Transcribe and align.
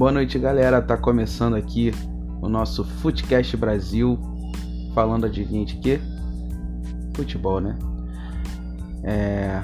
Boa 0.00 0.12
noite, 0.12 0.38
galera. 0.38 0.80
Tá 0.80 0.96
começando 0.96 1.56
aqui 1.56 1.90
o 2.40 2.48
nosso 2.48 2.82
Footcast 2.82 3.54
Brasil, 3.54 4.18
falando 4.94 5.28
de 5.28 5.44
gente 5.44 5.76
que 5.76 6.00
futebol, 7.14 7.60
né? 7.60 7.78
É... 9.04 9.60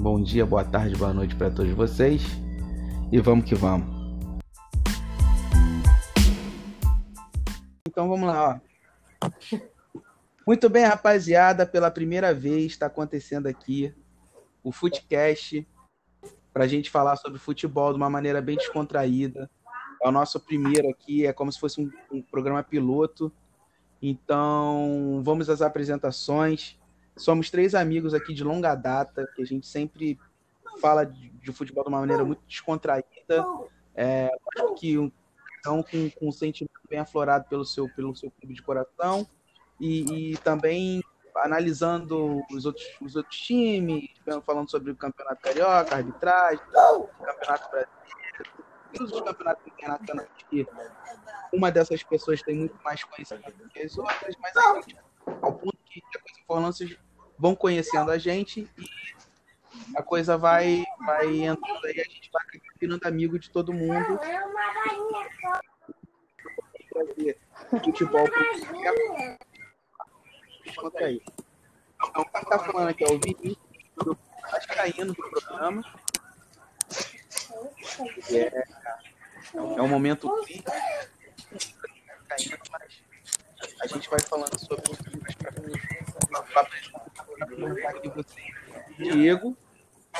Bom 0.00 0.20
dia, 0.20 0.44
boa 0.44 0.64
tarde, 0.64 0.96
boa 0.96 1.14
noite 1.14 1.36
para 1.36 1.50
todos 1.50 1.72
vocês 1.72 2.20
e 3.12 3.20
vamos 3.20 3.44
que 3.44 3.54
vamos. 3.54 3.86
Então 7.86 8.08
vamos 8.08 8.26
lá, 8.26 8.60
ó. 9.22 9.30
Muito 10.44 10.68
bem, 10.68 10.84
rapaziada, 10.84 11.64
pela 11.64 11.92
primeira 11.92 12.34
vez 12.34 12.72
está 12.72 12.86
acontecendo 12.86 13.46
aqui 13.46 13.94
o 14.64 14.72
Footcast 14.72 15.64
para 16.52 16.64
a 16.64 16.66
gente 16.66 16.90
falar 16.90 17.16
sobre 17.16 17.38
futebol 17.38 17.92
de 17.92 17.96
uma 17.96 18.10
maneira 18.10 18.40
bem 18.40 18.56
descontraída. 18.56 19.50
É 20.02 20.08
o 20.08 20.12
nosso 20.12 20.38
primeiro 20.38 20.88
aqui, 20.90 21.26
é 21.26 21.32
como 21.32 21.50
se 21.52 21.58
fosse 21.58 21.80
um, 21.80 21.90
um 22.10 22.22
programa 22.22 22.62
piloto. 22.62 23.32
Então, 24.00 25.20
vamos 25.24 25.50
às 25.50 25.60
apresentações. 25.60 26.78
Somos 27.16 27.50
três 27.50 27.74
amigos 27.74 28.14
aqui 28.14 28.32
de 28.32 28.44
longa 28.44 28.74
data, 28.74 29.28
que 29.34 29.42
a 29.42 29.44
gente 29.44 29.66
sempre 29.66 30.18
fala 30.80 31.04
de, 31.04 31.30
de 31.30 31.52
futebol 31.52 31.82
de 31.82 31.88
uma 31.88 32.00
maneira 32.00 32.24
muito 32.24 32.42
descontraída. 32.46 33.44
É, 33.94 34.30
acho 34.56 34.74
que 34.74 34.96
um, 34.96 35.10
então, 35.58 35.82
com, 35.82 36.10
com 36.10 36.28
um 36.28 36.32
sentimento 36.32 36.80
bem 36.88 37.00
aflorado 37.00 37.46
pelo 37.48 37.64
seu, 37.64 37.88
pelo 37.94 38.14
seu 38.14 38.30
clube 38.30 38.54
de 38.54 38.62
coração. 38.62 39.26
E, 39.80 40.32
e 40.32 40.36
também 40.38 41.02
analisando 41.42 42.42
os 42.50 42.64
outros, 42.64 42.86
os 43.00 43.16
outros 43.16 43.36
times, 43.36 44.10
falando 44.44 44.70
sobre 44.70 44.90
o 44.90 44.96
Campeonato 44.96 45.40
Carioca, 45.42 45.96
arbitragem, 45.96 46.64
Campeonato 46.66 47.70
Brasileiro, 47.70 47.98
todos 48.92 49.12
os 49.12 49.20
campeonatos 49.20 49.66
internacionais 49.66 50.28
que 50.48 50.66
uma 51.52 51.70
dessas 51.70 52.02
pessoas 52.02 52.42
tem 52.42 52.56
muito 52.56 52.76
mais 52.82 53.04
conhecimento 53.04 53.56
do 53.56 53.68
que 53.68 53.80
as 53.80 53.96
outras, 53.96 54.34
mas 54.40 54.52
gente, 54.84 54.96
ao 55.42 55.52
ponto 55.52 55.76
que 55.84 56.02
depois 56.12 56.38
informantes 56.38 56.98
vão 57.38 57.54
conhecendo 57.54 58.10
a 58.10 58.18
gente 58.18 58.68
e 58.76 59.96
a 59.96 60.02
coisa 60.02 60.36
vai, 60.36 60.84
vai 61.04 61.44
entrando 61.44 61.84
aí, 61.86 62.00
a 62.00 62.04
gente 62.04 62.30
vai 62.32 62.42
virando 62.80 63.06
amigo 63.06 63.38
de 63.38 63.50
todo 63.50 63.72
mundo. 63.72 64.18
Futebol 67.70 68.26
contra 68.28 69.47
aí. 71.04 71.22
Então, 71.96 72.24
quem 72.24 72.44
tá 72.44 72.58
falando 72.58 72.88
aqui 72.88 73.04
é 73.04 73.08
o 73.08 73.18
Vinícius, 73.18 73.58
do 73.96 74.16
Vascaíno 74.50 75.12
do 75.12 75.30
programa. 75.30 75.84
É, 78.30 78.64
é 79.54 79.82
um 79.82 79.88
momento 79.88 80.30
crítico. 80.44 80.72
A 83.80 83.86
gente 83.86 84.10
vai 84.10 84.20
falando 84.20 84.58
sobre 84.58 84.92
os 84.92 84.98
livros 85.00 85.34
para. 85.34 85.52
Diego. 88.98 89.56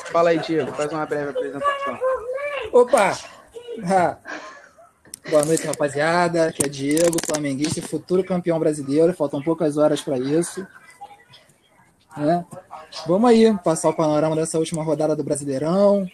Fala 0.06 0.30
aí, 0.30 0.38
Diego. 0.38 0.72
Faz 0.72 0.92
uma 0.92 1.04
breve 1.06 1.30
apresentação. 1.30 1.98
Opa! 2.72 3.12
Boa 5.30 5.44
noite, 5.44 5.66
rapaziada. 5.66 6.46
Aqui 6.46 6.64
é 6.64 6.68
Diego, 6.68 7.18
flamenguista 7.26 7.80
e 7.80 7.82
futuro 7.82 8.24
campeão 8.24 8.58
brasileiro. 8.58 9.12
Faltam 9.12 9.42
poucas 9.42 9.76
horas 9.76 10.00
para 10.00 10.16
isso. 10.18 10.66
Né? 12.16 12.46
Vamos 13.06 13.28
aí 13.28 13.54
passar 13.62 13.90
o 13.90 13.94
panorama 13.94 14.34
dessa 14.34 14.58
última 14.58 14.82
rodada 14.82 15.14
do 15.14 15.22
Brasileirão, 15.22 16.08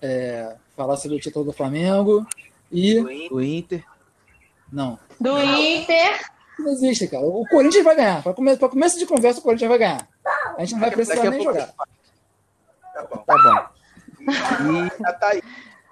é, 0.00 0.54
falar 0.76 0.96
sobre 0.96 1.16
o 1.16 1.20
título 1.20 1.44
do 1.44 1.52
Flamengo 1.52 2.24
e. 2.70 3.28
Do 3.28 3.42
Inter. 3.42 3.84
Não. 4.72 4.96
Do 5.20 5.36
Inter. 5.42 6.20
Não 6.56 6.70
existe, 6.70 7.08
cara. 7.08 7.24
O 7.24 7.44
Corinthians 7.48 7.84
vai 7.84 7.96
ganhar. 7.96 8.22
Para 8.22 8.32
come 8.32 8.56
começo 8.56 8.96
de 8.96 9.06
conversa, 9.06 9.40
o 9.40 9.42
Corinthians 9.42 9.68
vai 9.68 9.78
ganhar. 9.78 10.08
A 10.56 10.60
gente 10.60 10.74
não 10.74 10.80
vai 10.80 10.90
precisar 10.92 11.28
nem 11.30 11.42
jogar. 11.42 11.74
Tá 12.94 13.08
bom. 13.10 13.24
Tá 13.26 13.36
bom. 13.42 13.80
E 15.00 15.04
a 15.04 15.12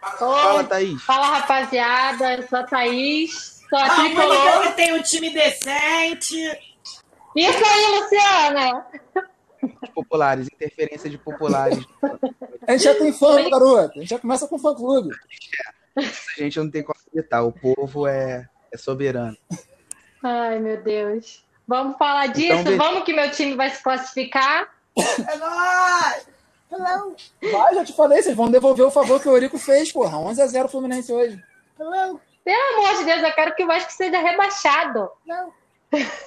Fala, 0.00 0.64
Thaís. 0.64 1.02
Fala, 1.02 1.26
rapaziada. 1.38 2.34
Eu 2.34 2.48
sou 2.48 2.58
a 2.58 2.62
Thaís. 2.64 3.58
Sou 3.68 3.78
a 3.78 3.86
ah, 3.86 3.90
tricolor. 3.90 4.62
que 4.62 4.72
tem 4.72 4.94
um 4.94 5.02
time 5.02 5.30
decente. 5.30 6.36
Isso 7.36 7.64
aí, 7.64 8.00
Luciana. 8.00 8.86
Populares, 9.94 10.46
interferência 10.46 11.10
de 11.10 11.18
populares. 11.18 11.84
A 12.66 12.72
gente 12.72 12.84
já 12.84 12.94
tem 12.94 13.12
fã, 13.12 13.48
garoto. 13.50 13.98
A 13.98 14.00
gente 14.00 14.10
já 14.10 14.18
começa 14.18 14.46
com 14.46 14.58
fã 14.58 14.74
clube. 14.74 15.10
A 15.96 16.42
gente 16.42 16.58
não 16.58 16.70
tem 16.70 16.82
como 16.82 16.98
evitar. 17.12 17.42
O 17.42 17.52
povo 17.52 18.06
é, 18.06 18.48
é 18.72 18.76
soberano. 18.76 19.36
Ai, 20.22 20.58
meu 20.58 20.82
Deus. 20.82 21.44
Vamos 21.66 21.98
falar 21.98 22.26
então, 22.26 22.40
disso? 22.40 22.60
Então, 22.60 22.76
Vamos 22.78 23.04
que 23.04 23.12
meu 23.12 23.30
time 23.30 23.54
vai 23.54 23.70
se 23.70 23.82
classificar. 23.82 24.68
É 24.96 25.36
nóis! 25.36 26.37
Vai, 26.70 27.74
já 27.74 27.84
te 27.84 27.92
falei, 27.92 28.22
vocês 28.22 28.36
vão 28.36 28.50
devolver 28.50 28.86
o 28.86 28.90
favor 28.90 29.20
que 29.20 29.28
o 29.28 29.32
Eurico 29.32 29.58
fez, 29.58 29.90
porra. 29.90 30.18
11x0 30.18 30.68
Fluminense 30.68 31.12
hoje. 31.12 31.42
Pelo 31.76 31.94
amor 31.94 32.20
de 32.98 33.04
Deus, 33.04 33.22
eu 33.22 33.32
quero 33.32 33.54
que 33.54 33.64
o 33.64 33.66
Vasco 33.66 33.92
seja 33.92 34.18
rebaixado. 34.18 35.10
Não. 35.26 35.52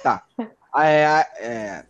Tá. 0.02 0.24
É, 0.76 1.26
é... 1.36 1.84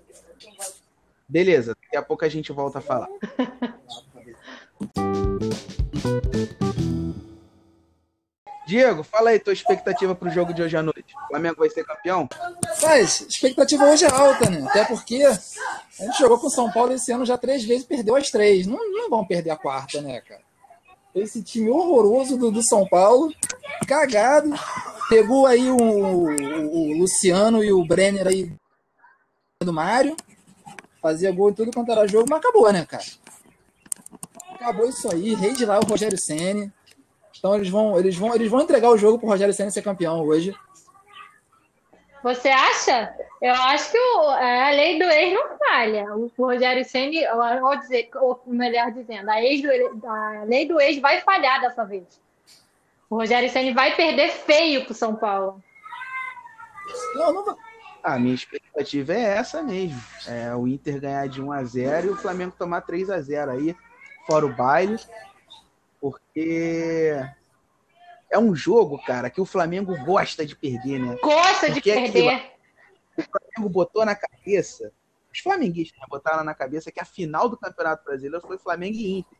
Beleza, 1.28 1.74
daqui 1.82 1.96
a 1.96 2.02
pouco 2.02 2.24
a 2.24 2.28
gente 2.28 2.52
volta 2.52 2.78
a 2.78 2.82
falar. 2.82 3.08
Diego, 8.66 9.02
fala 9.02 9.30
aí 9.30 9.38
tua 9.38 9.52
expectativa 9.52 10.14
pro 10.14 10.30
jogo 10.30 10.54
de 10.54 10.62
hoje 10.62 10.76
à 10.76 10.82
noite. 10.82 11.14
O 11.24 11.28
Flamengo 11.28 11.56
vai 11.58 11.68
ser 11.68 11.84
campeão? 11.84 12.28
Mas, 12.80 13.20
expectativa 13.22 13.84
hoje 13.84 14.04
é 14.04 14.10
alta, 14.10 14.48
né? 14.48 14.64
Até 14.68 14.84
porque 14.84 15.22
a 15.24 16.04
gente 16.04 16.18
jogou 16.18 16.38
com 16.38 16.46
o 16.46 16.50
São 16.50 16.70
Paulo 16.70 16.92
esse 16.92 17.10
ano 17.10 17.26
já 17.26 17.36
três 17.36 17.64
vezes 17.64 17.84
perdeu 17.84 18.14
as 18.14 18.30
três. 18.30 18.66
Não, 18.66 18.78
não 18.92 19.10
vão 19.10 19.26
perder 19.26 19.50
a 19.50 19.56
quarta, 19.56 20.00
né, 20.00 20.20
cara? 20.20 20.42
Esse 21.14 21.42
time 21.42 21.68
horroroso 21.68 22.38
do, 22.38 22.50
do 22.50 22.62
São 22.62 22.86
Paulo, 22.88 23.32
cagado. 23.86 24.50
Pegou 25.08 25.46
aí 25.46 25.68
o, 25.68 25.76
o, 25.76 26.98
Luciano 26.98 27.62
e 27.62 27.72
o 27.72 27.84
Brenner 27.84 28.28
aí 28.28 28.50
do 29.62 29.72
Mário. 29.72 30.16
Fazia 31.02 31.32
gol 31.32 31.50
em 31.50 31.54
tudo 31.54 31.72
quanto 31.72 31.90
era 31.90 32.06
jogo, 32.06 32.26
mas 32.30 32.38
acabou, 32.38 32.72
né, 32.72 32.86
cara? 32.86 33.04
Acabou 34.54 34.88
isso 34.88 35.12
aí. 35.12 35.34
Rei 35.34 35.52
de 35.52 35.66
lá 35.66 35.80
o 35.80 35.84
Rogério 35.84 36.16
Senni. 36.16 36.72
Então 37.42 37.56
eles 37.56 37.68
vão, 37.68 37.98
eles 37.98 38.16
vão, 38.16 38.32
eles 38.36 38.48
vão 38.48 38.60
entregar 38.60 38.88
o 38.88 38.96
jogo 38.96 39.18
pro 39.18 39.26
Rogério 39.26 39.52
Senna 39.52 39.68
ser 39.68 39.82
campeão 39.82 40.20
hoje. 40.20 40.54
Você 42.22 42.48
acha? 42.48 43.12
Eu 43.42 43.52
acho 43.52 43.90
que 43.90 43.98
o, 43.98 44.32
é, 44.34 44.68
a 44.68 44.70
lei 44.70 44.96
do 44.96 45.04
ex 45.06 45.34
não 45.34 45.58
falha. 45.58 46.04
O 46.14 46.30
Rogério 46.38 46.84
Senna, 46.84 47.58
vou 47.60 47.76
dizer, 47.76 48.10
ou 48.14 48.40
melhor 48.46 48.92
dizendo, 48.92 49.28
a, 49.28 49.42
ex 49.42 49.60
do, 49.60 50.06
a 50.06 50.44
lei 50.44 50.68
do 50.68 50.80
ex 50.80 51.00
vai 51.00 51.20
falhar 51.22 51.60
dessa 51.60 51.84
vez. 51.84 52.04
O 53.10 53.16
Rogério 53.16 53.50
Senna 53.50 53.74
vai 53.74 53.96
perder 53.96 54.30
feio 54.30 54.84
pro 54.84 54.94
São 54.94 55.16
Paulo. 55.16 55.60
Não, 57.16 57.32
não 57.32 57.56
A 58.04 58.20
minha 58.20 58.36
expectativa 58.36 59.14
é 59.14 59.20
essa 59.20 59.64
mesmo. 59.64 60.00
É 60.28 60.54
o 60.54 60.68
Inter 60.68 61.00
ganhar 61.00 61.28
de 61.28 61.42
1 61.42 61.50
a 61.50 61.64
0 61.64 62.06
e 62.06 62.10
o 62.10 62.16
Flamengo 62.16 62.54
tomar 62.56 62.82
3 62.82 63.10
a 63.10 63.20
0 63.20 63.50
aí, 63.50 63.76
fora 64.28 64.46
o 64.46 64.54
baile 64.54 64.96
porque 66.02 67.14
é 68.28 68.36
um 68.36 68.56
jogo, 68.56 69.00
cara, 69.04 69.30
que 69.30 69.40
o 69.40 69.46
Flamengo 69.46 69.96
gosta 70.04 70.44
de 70.44 70.56
perder, 70.56 70.98
né? 70.98 71.16
Gosta 71.22 71.66
porque 71.66 71.80
de 71.80 71.90
é 71.90 72.10
perder. 72.10 72.52
o 73.16 73.22
Flamengo 73.22 73.72
botou 73.72 74.04
na 74.04 74.16
cabeça, 74.16 74.92
os 75.32 75.38
flamenguistas 75.38 76.00
né, 76.00 76.06
botaram 76.10 76.42
na 76.42 76.54
cabeça 76.54 76.90
que 76.90 77.00
a 77.00 77.04
final 77.04 77.48
do 77.48 77.56
Campeonato 77.56 78.04
Brasileiro 78.04 78.44
foi 78.44 78.58
Flamengo 78.58 78.96
e 78.96 79.18
Inter. 79.18 79.38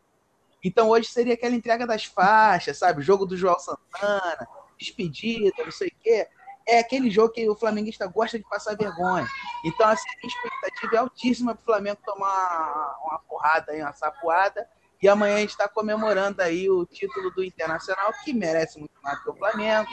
Então 0.62 0.88
hoje 0.88 1.08
seria 1.08 1.34
aquela 1.34 1.56
entrega 1.56 1.84
das 1.84 2.04
faixas, 2.04 2.78
sabe? 2.78 3.00
O 3.00 3.02
jogo 3.02 3.26
do 3.26 3.37
João 3.37 3.58
Santana, 3.58 4.46
despedida, 4.78 5.64
não 5.64 5.72
sei 5.72 5.88
o 5.88 5.94
quê. 6.00 6.28
É 6.64 6.78
aquele 6.78 7.10
jogo 7.10 7.32
que 7.32 7.48
o 7.48 7.56
flamenguista 7.56 8.06
gosta 8.06 8.38
de 8.38 8.48
passar 8.48 8.76
vergonha. 8.76 9.26
Então, 9.64 9.88
assim, 9.88 10.08
a 10.22 10.26
expectativa 10.28 10.94
é 10.94 10.98
altíssima 10.98 11.56
para 11.56 11.62
o 11.62 11.64
Flamengo 11.64 11.98
tomar 12.04 12.98
uma 13.04 13.19
porrada 13.28 13.72
aí, 13.72 13.82
uma 13.82 13.92
sapuada 13.92 14.64
e 15.02 15.08
amanhã 15.08 15.34
a 15.34 15.40
gente 15.40 15.50
está 15.50 15.69
comemorando 15.69 16.40
aí 16.40 16.70
o 16.70 16.87
título 16.87 17.31
do 17.32 17.43
Internacional, 17.43 18.12
que 18.25 18.32
merece 18.32 18.78
muito 18.78 18.94
mais 19.02 19.20
que 19.22 19.31
o 19.31 19.34
Flamengo. 19.34 19.90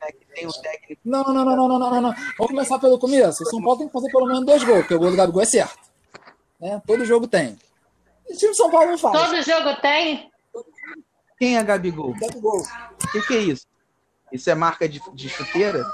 Né, 0.00 0.12
que 0.12 0.26
tem 0.26 0.46
o 0.46 0.52
técnico. 0.52 1.00
Não, 1.04 1.22
não, 1.22 1.44
não, 1.44 1.56
não, 1.56 1.68
não, 1.68 1.78
não, 1.78 2.00
não. 2.00 2.12
Vamos 2.38 2.52
começar 2.52 2.78
pelo 2.78 2.98
começo. 2.98 3.42
O 3.42 3.46
São 3.46 3.62
Paulo 3.62 3.78
tem 3.78 3.86
que 3.86 3.92
fazer 3.92 4.10
pelo 4.10 4.26
menos 4.26 4.44
dois 4.44 4.64
gols, 4.64 4.80
porque 4.80 4.94
o 4.94 4.98
gol 4.98 5.10
do 5.10 5.16
Gabigol 5.16 5.42
é 5.42 5.46
certo. 5.46 5.78
Né? 6.60 6.80
Todo 6.86 7.04
jogo 7.04 7.26
tem. 7.26 7.58
O 8.28 8.36
time 8.36 8.50
do 8.50 8.56
São 8.56 8.70
Paulo 8.70 8.90
não 8.90 8.98
faz. 8.98 9.18
Todo 9.18 9.42
jogo 9.42 9.80
tem? 9.80 10.30
Quem 11.38 11.58
é 11.58 11.62
Gabigol? 11.62 12.14
Gabigol. 12.14 12.62
O 12.62 13.08
que, 13.12 13.22
que 13.22 13.34
é 13.34 13.38
isso? 13.38 13.66
Isso 14.32 14.48
é 14.48 14.54
marca 14.54 14.88
de, 14.88 15.00
de 15.12 15.28
chuteira? 15.28 15.84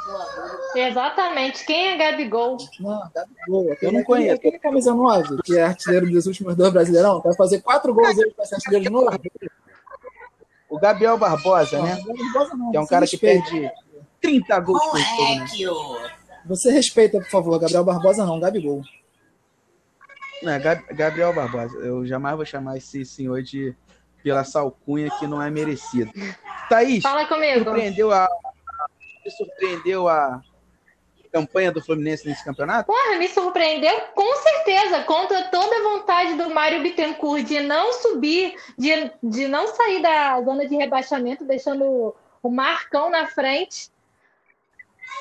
Exatamente. 0.78 1.64
Quem 1.64 1.88
é 1.88 1.96
Gabigol? 1.96 2.56
Não, 2.80 3.10
Gabigol. 3.14 3.76
Eu 3.82 3.92
não 3.92 4.02
conheço. 4.04 4.34
Aquele 4.36 4.58
camisa 4.58 4.94
9, 4.94 5.42
que 5.44 5.56
é 5.58 5.64
artilheiro 5.64 6.10
dos 6.10 6.26
últimos 6.26 6.54
dois 6.56 6.72
brasileirão, 6.72 7.20
vai 7.20 7.34
fazer 7.34 7.60
quatro 7.60 7.92
gols 7.94 8.16
hoje 8.16 8.30
para 8.34 8.44
ser 8.44 8.54
artilheiro 8.56 8.84
de 8.84 8.90
novo? 8.90 9.10
o 10.70 10.78
Gabriel 10.78 11.16
Barbosa, 11.16 11.82
né? 11.82 11.96
Barbosa 12.06 12.54
não, 12.56 12.70
Que 12.70 12.76
é 12.76 12.80
um 12.80 12.86
cara 12.86 13.06
que 13.06 13.12
respeita. 13.16 13.50
perde 13.50 13.70
30 14.20 14.60
gols 14.60 14.82
por 14.84 14.98
jogo, 15.56 15.98
né? 16.00 16.10
Você 16.46 16.70
respeita, 16.70 17.19
por 17.19 17.31
favor, 17.31 17.58
Gabriel 17.58 17.84
Barbosa 17.84 18.24
não, 18.26 18.38
Gabigol. 18.38 18.82
Não, 20.42 20.52
é 20.52 20.58
Gab- 20.58 20.84
Gabriel 20.94 21.32
Barbosa. 21.34 21.74
Eu 21.78 22.06
jamais 22.06 22.36
vou 22.36 22.44
chamar 22.44 22.76
esse 22.76 23.04
senhor 23.04 23.42
de 23.42 23.74
pela 24.22 24.44
salcunha 24.44 25.10
que 25.19 25.26
não 25.26 25.40
é 25.40 25.48
merecido. 25.50 26.12
Thaís, 26.69 27.02
Fala 27.02 27.24
comigo. 27.26 27.64
surpreendeu 27.64 28.12
a, 28.12 28.28
surpreendeu 29.36 30.08
a 30.08 30.40
campanha 31.28 31.70
do 31.72 31.82
Fluminense 31.82 32.26
nesse 32.28 32.44
campeonato? 32.44 32.86
Porra, 32.86 33.16
me 33.16 33.28
surpreendeu 33.28 34.00
com 34.14 34.36
certeza, 34.36 35.00
contra 35.04 35.44
toda 35.44 35.76
a 35.76 35.82
vontade 35.82 36.34
do 36.34 36.50
Mário 36.50 36.82
Bittencourt 36.82 37.44
de 37.44 37.60
não 37.60 37.92
subir, 37.94 38.56
de, 38.76 39.10
de 39.22 39.46
não 39.48 39.66
sair 39.69 40.00
da 40.02 40.40
zona 40.42 40.66
de 40.66 40.76
rebaixamento, 40.76 41.44
deixando 41.44 42.14
o- 42.42 42.50
Marcão 42.50 43.10
na 43.10 43.26
frente. 43.26 43.90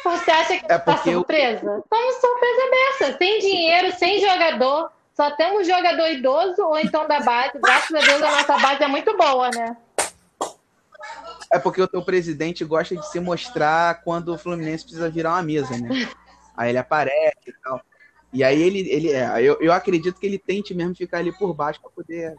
Você 0.04 0.32
acha 0.32 0.58
que 0.58 0.66
É 0.66 0.78
tá 0.78 0.80
porque 0.80 1.10
eu- 1.10 1.14
surpresa? 1.16 1.84
Como 1.90 2.12
surpresa 2.14 2.70
dessa? 2.72 3.18
Sem 3.18 3.40
dinheiro, 3.40 3.92
sem 3.98 4.20
jogador, 4.22 4.92
só 5.14 5.32
temos 5.32 5.68
jogador 5.68 6.08
idoso 6.10 6.62
ou 6.64 6.78
então 6.80 7.08
da 7.08 7.20
base. 7.20 7.58
Graças 7.60 7.94
a 7.94 8.00
Deus 8.00 8.22
a 8.22 8.32
nossa 8.32 8.58
base 8.60 8.84
é 8.84 8.88
muito 8.88 9.18
boa, 9.18 9.50
né? 9.50 9.76
É 11.52 11.58
porque 11.58 11.82
o 11.82 11.88
teu 11.88 12.04
presidente 12.04 12.66
gosta 12.66 12.96
de 12.96 13.08
se 13.10 13.20
mostrar 13.20 14.02
quando 14.04 14.34
o 14.34 14.38
Fluminense 14.38 14.84
precisa 14.84 15.10
virar 15.10 15.32
uma 15.32 15.44
mesa, 15.44 15.78
né? 15.78 16.10
Aí 16.56 16.70
ele 16.70 16.78
aparece 16.78 17.50
e 17.50 17.54
tal. 17.64 17.82
E 18.34 18.44
aí 18.44 18.62
ele, 18.62 18.90
ele 18.90 19.12
é, 19.12 19.42
eu, 19.42 19.58
eu 19.62 19.72
acredito 19.72 20.20
que 20.20 20.26
ele 20.26 20.38
tente 20.38 20.74
mesmo 20.74 20.96
ficar 20.96 21.20
ali 21.20 21.32
por 21.38 21.54
baixo 21.54 21.80
para 21.80 21.92
poder 21.92 22.36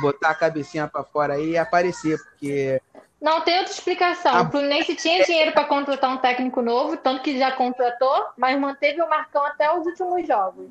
botar 0.00 0.30
a 0.30 0.34
cabecinha 0.34 0.86
para 0.86 1.04
fora 1.04 1.34
aí 1.34 1.50
e 1.50 1.58
aparecer, 1.58 2.18
porque 2.18 2.80
Não 3.20 3.40
tem 3.42 3.58
outra 3.58 3.72
explicação. 3.72 4.34
Ah. 4.34 4.42
O 4.42 4.50
Fluminense 4.50 4.94
tinha 4.94 5.24
dinheiro 5.24 5.52
para 5.52 5.64
contratar 5.64 6.10
um 6.10 6.18
técnico 6.18 6.60
novo, 6.60 6.96
tanto 6.96 7.22
que 7.22 7.38
já 7.38 7.52
contratou, 7.52 8.26
mas 8.36 8.58
manteve 8.58 9.00
o 9.00 9.08
Marcão 9.08 9.44
até 9.44 9.74
os 9.74 9.86
últimos 9.86 10.26
jogos. 10.26 10.70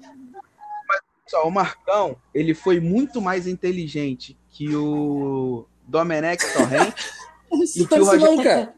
só, 1.25 1.47
o 1.47 1.51
Marcão, 1.51 2.15
ele 2.33 2.53
foi 2.53 2.79
muito 2.79 3.21
mais 3.21 3.47
inteligente 3.47 4.37
que 4.49 4.75
o 4.75 5.65
Domenech 5.91 6.41
Torrent. 6.53 6.95
Isso 7.61 7.83
E 7.83 7.85
que 7.87 7.99
o 7.99 8.05
Roger-. 8.05 8.73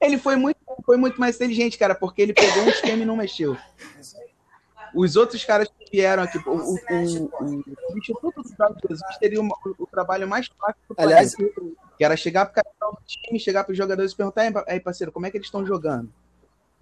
Ele 0.00 0.18
foi 0.18 0.36
muito, 0.36 0.58
foi 0.84 0.96
muito 0.96 1.18
mais 1.20 1.36
inteligente, 1.36 1.76
cara, 1.78 1.94
porque 1.94 2.22
ele 2.22 2.32
pegou 2.32 2.62
um 2.62 2.68
esquema 2.68 3.02
e 3.02 3.06
não 3.06 3.16
mexeu. 3.16 3.56
Os 4.94 5.16
outros 5.16 5.44
caras 5.44 5.68
que 5.68 5.90
vieram 5.90 6.22
aqui, 6.22 6.38
o, 6.46 6.52
o, 6.52 6.74
o, 6.74 7.54
o 7.94 7.98
Instituto 7.98 8.42
do 8.42 8.48
Jorge 8.56 8.78
Jesus 8.88 9.18
teria 9.18 9.40
o, 9.40 9.48
o 9.78 9.86
trabalho 9.86 10.28
mais 10.28 10.46
fácil 10.46 10.80
do 10.88 10.94
Aliás, 10.96 11.34
planeta, 11.34 11.60
que 11.98 12.04
era 12.04 12.16
chegar 12.16 12.46
capitão 12.46 12.92
do 12.92 12.98
time, 13.04 13.40
chegar 13.40 13.64
pros 13.64 13.76
jogadores 13.76 14.12
e 14.12 14.16
perguntar, 14.16 14.44
"Ei, 14.44 14.52
pa- 14.52 14.64
aí, 14.68 14.78
parceiro, 14.78 15.10
como 15.10 15.26
é 15.26 15.30
que 15.30 15.36
eles 15.36 15.48
estão 15.48 15.66
jogando? 15.66 16.12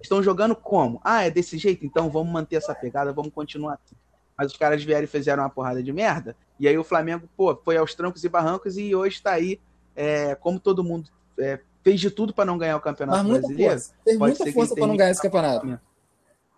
Estão 0.02 0.22
jogando 0.22 0.54
como? 0.54 1.00
Ah, 1.02 1.22
é 1.25 1.31
desse 1.31 1.56
jeito? 1.56 1.87
Então 1.87 2.10
vamos 2.10 2.31
manter 2.32 2.56
essa 2.56 2.75
pegada, 2.75 3.12
vamos 3.12 3.32
continuar 3.32 3.75
assim. 3.82 3.96
Mas 4.37 4.52
os 4.52 4.56
caras 4.58 4.82
vieram 4.82 5.05
e 5.05 5.06
fizeram 5.06 5.43
uma 5.43 5.50
porrada 5.50 5.82
de 5.82 5.93
merda, 5.93 6.37
e 6.58 6.67
aí 6.67 6.76
o 6.79 6.84
Flamengo, 6.84 7.29
pô, 7.37 7.55
foi 7.55 7.76
aos 7.76 7.94
trancos 7.94 8.25
e 8.25 8.29
barrancos 8.29 8.76
e 8.79 8.94
hoje 8.94 9.20
tá 9.23 9.32
aí, 9.32 9.61
é, 9.94 10.34
como 10.34 10.58
todo 10.58 10.82
mundo 10.82 11.11
é, 11.38 11.61
fez 11.82 12.00
de 12.00 12.11
tudo 12.11 12.32
para 12.32 12.44
não 12.44 12.56
ganhar 12.56 12.76
o 12.76 12.81
Campeonato 12.81 13.19
mas 13.19 13.26
muita 13.26 13.46
Brasileiro. 13.46 13.73
força. 13.73 13.94
Muita 14.19 14.52
força 14.52 14.75
pra 14.75 14.87
não 14.87 14.96
ganhar 14.96 15.11
esse 15.11 15.23
campeonato. 15.23 15.81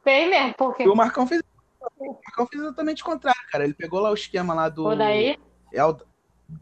Fez 0.03 0.31
mesmo, 0.31 0.55
porque 0.56 0.85
E 0.85 0.88
o 0.88 0.94
Marcão 0.94 1.26
fez, 1.26 1.43
o 1.99 2.12
Marcão 2.25 2.47
fez 2.47 2.62
exatamente 2.62 3.03
o 3.03 3.06
contrário, 3.06 3.41
cara. 3.50 3.65
Ele 3.65 3.75
pegou 3.75 4.00
lá 4.00 4.11
o 4.11 4.15
esquema 4.15 4.53
lá 4.55 4.69
do 4.69 4.87
o 4.87 4.94
daí. 4.97 5.37
Eld- 5.73 6.03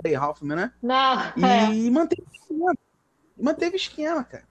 Day 0.03 0.17
Hoffman, 0.17 0.56
né? 0.56 0.73
Não, 0.81 1.20
E 1.37 1.87
é. 1.88 1.91
manteve 1.91 2.23
o 2.23 2.32
esquema. 2.35 2.75
Manteve 3.37 3.75
o 3.75 3.76
esquema, 3.76 4.25
cara. 4.25 4.44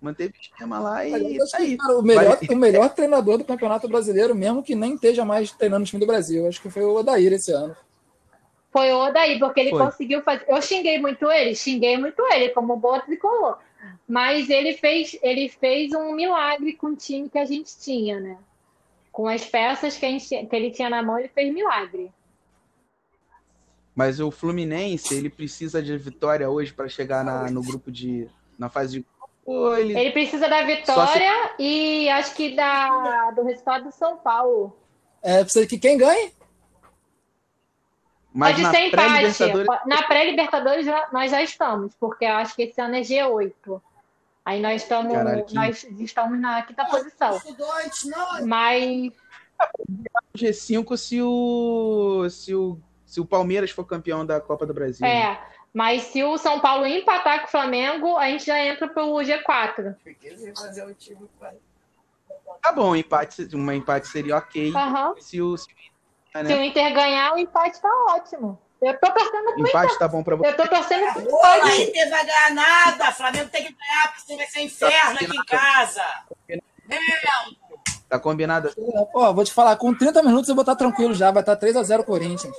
Manteve 0.00 0.34
o 0.36 0.40
esquema 0.40 0.78
lá 0.78 1.04
e 1.06 1.36
eu 1.36 1.42
acho 1.42 1.52
tá 1.52 1.58
que, 1.58 1.62
aí. 1.64 1.76
cara, 1.76 1.98
o, 1.98 2.02
melhor, 2.02 2.38
Vai- 2.38 2.48
o 2.48 2.56
melhor 2.56 2.94
treinador 2.94 3.38
do 3.38 3.44
Campeonato 3.44 3.88
Brasileiro, 3.88 4.34
mesmo 4.34 4.62
que 4.62 4.74
nem 4.74 4.94
esteja 4.94 5.24
mais 5.24 5.50
treinando 5.52 5.82
o 5.84 5.86
time 5.86 6.00
do 6.00 6.06
Brasil. 6.06 6.46
Acho 6.46 6.60
que 6.60 6.70
foi 6.70 6.82
o 6.84 6.94
Odair 6.94 7.32
esse 7.32 7.50
ano. 7.50 7.74
Foi 8.70 8.92
o 8.92 9.10
daí, 9.10 9.38
porque 9.38 9.60
ele 9.60 9.70
Foi. 9.70 9.78
conseguiu 9.86 10.22
fazer. 10.22 10.44
Eu 10.48 10.60
xinguei 10.60 10.98
muito 10.98 11.30
ele, 11.30 11.54
xinguei 11.54 11.96
muito 11.96 12.22
ele, 12.30 12.50
como 12.50 12.76
boa 12.76 13.00
tricolor. 13.00 13.58
Mas 14.06 14.50
ele 14.50 14.74
fez, 14.74 15.18
ele 15.22 15.48
fez 15.48 15.92
um 15.92 16.14
milagre 16.14 16.74
com 16.74 16.88
o 16.88 16.96
time 16.96 17.28
que 17.28 17.38
a 17.38 17.44
gente 17.46 17.76
tinha, 17.78 18.20
né? 18.20 18.36
Com 19.10 19.26
as 19.26 19.44
peças 19.46 19.96
que, 19.96 20.04
a 20.04 20.10
gente, 20.10 20.28
que 20.28 20.54
ele 20.56 20.70
tinha 20.70 20.90
na 20.90 21.02
mão, 21.02 21.18
ele 21.18 21.28
fez 21.28 21.52
milagre. 21.52 22.12
Mas 23.94 24.20
o 24.20 24.30
Fluminense, 24.30 25.14
ele 25.14 25.30
precisa 25.30 25.82
de 25.82 25.96
vitória 25.96 26.50
hoje 26.50 26.70
para 26.70 26.86
chegar 26.86 27.24
na, 27.24 27.50
no 27.50 27.62
grupo 27.62 27.90
de. 27.90 28.28
na 28.58 28.68
fase 28.68 29.00
de. 29.00 29.06
Ou 29.46 29.76
ele- 29.78 29.98
Ele 29.98 30.10
precisa 30.10 30.48
da 30.48 30.62
vitória 30.62 31.52
e 31.58 32.08
acho 32.10 32.34
que 32.34 32.54
da, 32.56 33.30
do 33.30 33.44
resultado 33.44 33.84
do 33.84 33.92
São 33.92 34.16
Paulo. 34.16 34.76
É, 35.22 35.42
precisa 35.44 35.66
que 35.66 35.78
quem 35.78 35.96
ganhe? 35.96 36.32
Mas 38.32 38.50
Pode 38.52 38.62
na 38.64 38.70
ser 38.70 38.78
empate. 38.88 38.90
pré-Libertadores. 39.08 39.66
Na 39.86 40.02
pré-Libertadores 40.02 40.86
já- 40.86 41.08
nós 41.12 41.30
já 41.30 41.42
estamos, 41.42 41.94
porque 41.94 42.24
eu 42.26 42.32
acho 42.34 42.54
que 42.54 42.62
esse 42.64 42.80
ano 42.80 42.96
é 42.96 43.00
G8. 43.00 43.80
Aí 44.44 44.60
nós 44.60 44.82
estamos, 44.82 45.12
Caralho, 45.14 45.44
que- 45.44 45.54
nós 45.54 45.84
estamos 45.98 46.38
na 46.38 46.62
quinta 46.62 46.84
posição. 46.84 47.36
Estudantes, 47.36 48.04
não. 48.04 48.46
Mas 48.46 49.12
G5 50.36 50.96
se 50.98 51.22
o. 51.22 52.28
se 52.28 52.54
o. 52.54 52.78
se 53.06 53.20
o 53.20 53.24
Palmeiras 53.24 53.70
for 53.70 53.84
campeão 53.84 54.26
da 54.26 54.40
Copa 54.40 54.66
do 54.66 54.74
Brasil. 54.74 55.06
né? 55.06 55.38
Mas 55.76 56.04
se 56.04 56.24
o 56.24 56.38
São 56.38 56.58
Paulo 56.58 56.86
empatar 56.86 57.40
com 57.42 57.48
o 57.48 57.50
Flamengo, 57.50 58.16
a 58.16 58.30
gente 58.30 58.46
já 58.46 58.58
entra 58.64 58.88
pro 58.88 59.02
G4. 59.16 59.94
Porque 60.02 60.34
você 60.34 60.50
fazer 60.56 60.86
o 60.86 60.94
time 60.94 61.28
vai. 61.38 61.52
Tá 62.62 62.72
bom, 62.72 62.96
empate, 62.96 63.46
um 63.54 63.70
empate 63.70 64.08
seria 64.08 64.38
ok. 64.38 64.72
Aham. 64.74 65.14
Se 65.20 65.42
o, 65.42 65.54
se 65.54 65.66
o- 65.68 66.42
né? 66.42 66.46
Se 66.46 66.54
o 66.54 66.62
Inter 66.62 66.94
ganhar, 66.94 67.34
o 67.34 67.38
empate 67.38 67.78
tá 67.78 67.90
ótimo. 68.08 68.58
Eu 68.80 68.98
tô 68.98 69.10
torcendo 69.12 69.52
pro 69.52 69.68
empate 69.68 69.98
tá 69.98 70.08
bom 70.08 70.22
pra 70.22 70.36
você. 70.36 70.48
Eu 70.48 70.56
tô 70.56 70.66
torcendo 70.66 71.12
pro 71.12 71.22
empate. 71.22 71.60
mas 71.60 71.78
Inter 71.78 72.08
vai 72.10 72.24
ganhar 72.24 72.50
nada. 72.54 73.12
Flamengo 73.12 73.50
tem 73.50 73.66
que 73.66 73.74
ganhar, 73.74 74.06
porque 74.06 74.20
senão 74.22 74.38
vai 74.38 74.46
ser 74.46 74.60
inferno 74.62 75.14
aqui 75.16 75.36
em 75.36 75.44
casa. 75.44 76.02
Tá 78.08 78.18
combinado? 78.18 78.72
Pô, 79.12 79.34
vou 79.34 79.44
te 79.44 79.52
falar, 79.52 79.76
com 79.76 79.92
30 79.92 80.22
minutos 80.22 80.48
eu 80.48 80.54
vou 80.54 80.62
estar 80.62 80.74
tranquilo 80.76 81.12
já. 81.14 81.30
Vai 81.30 81.42
estar 81.42 81.54
3x0 81.56 82.02
Corinthians. 82.02 82.56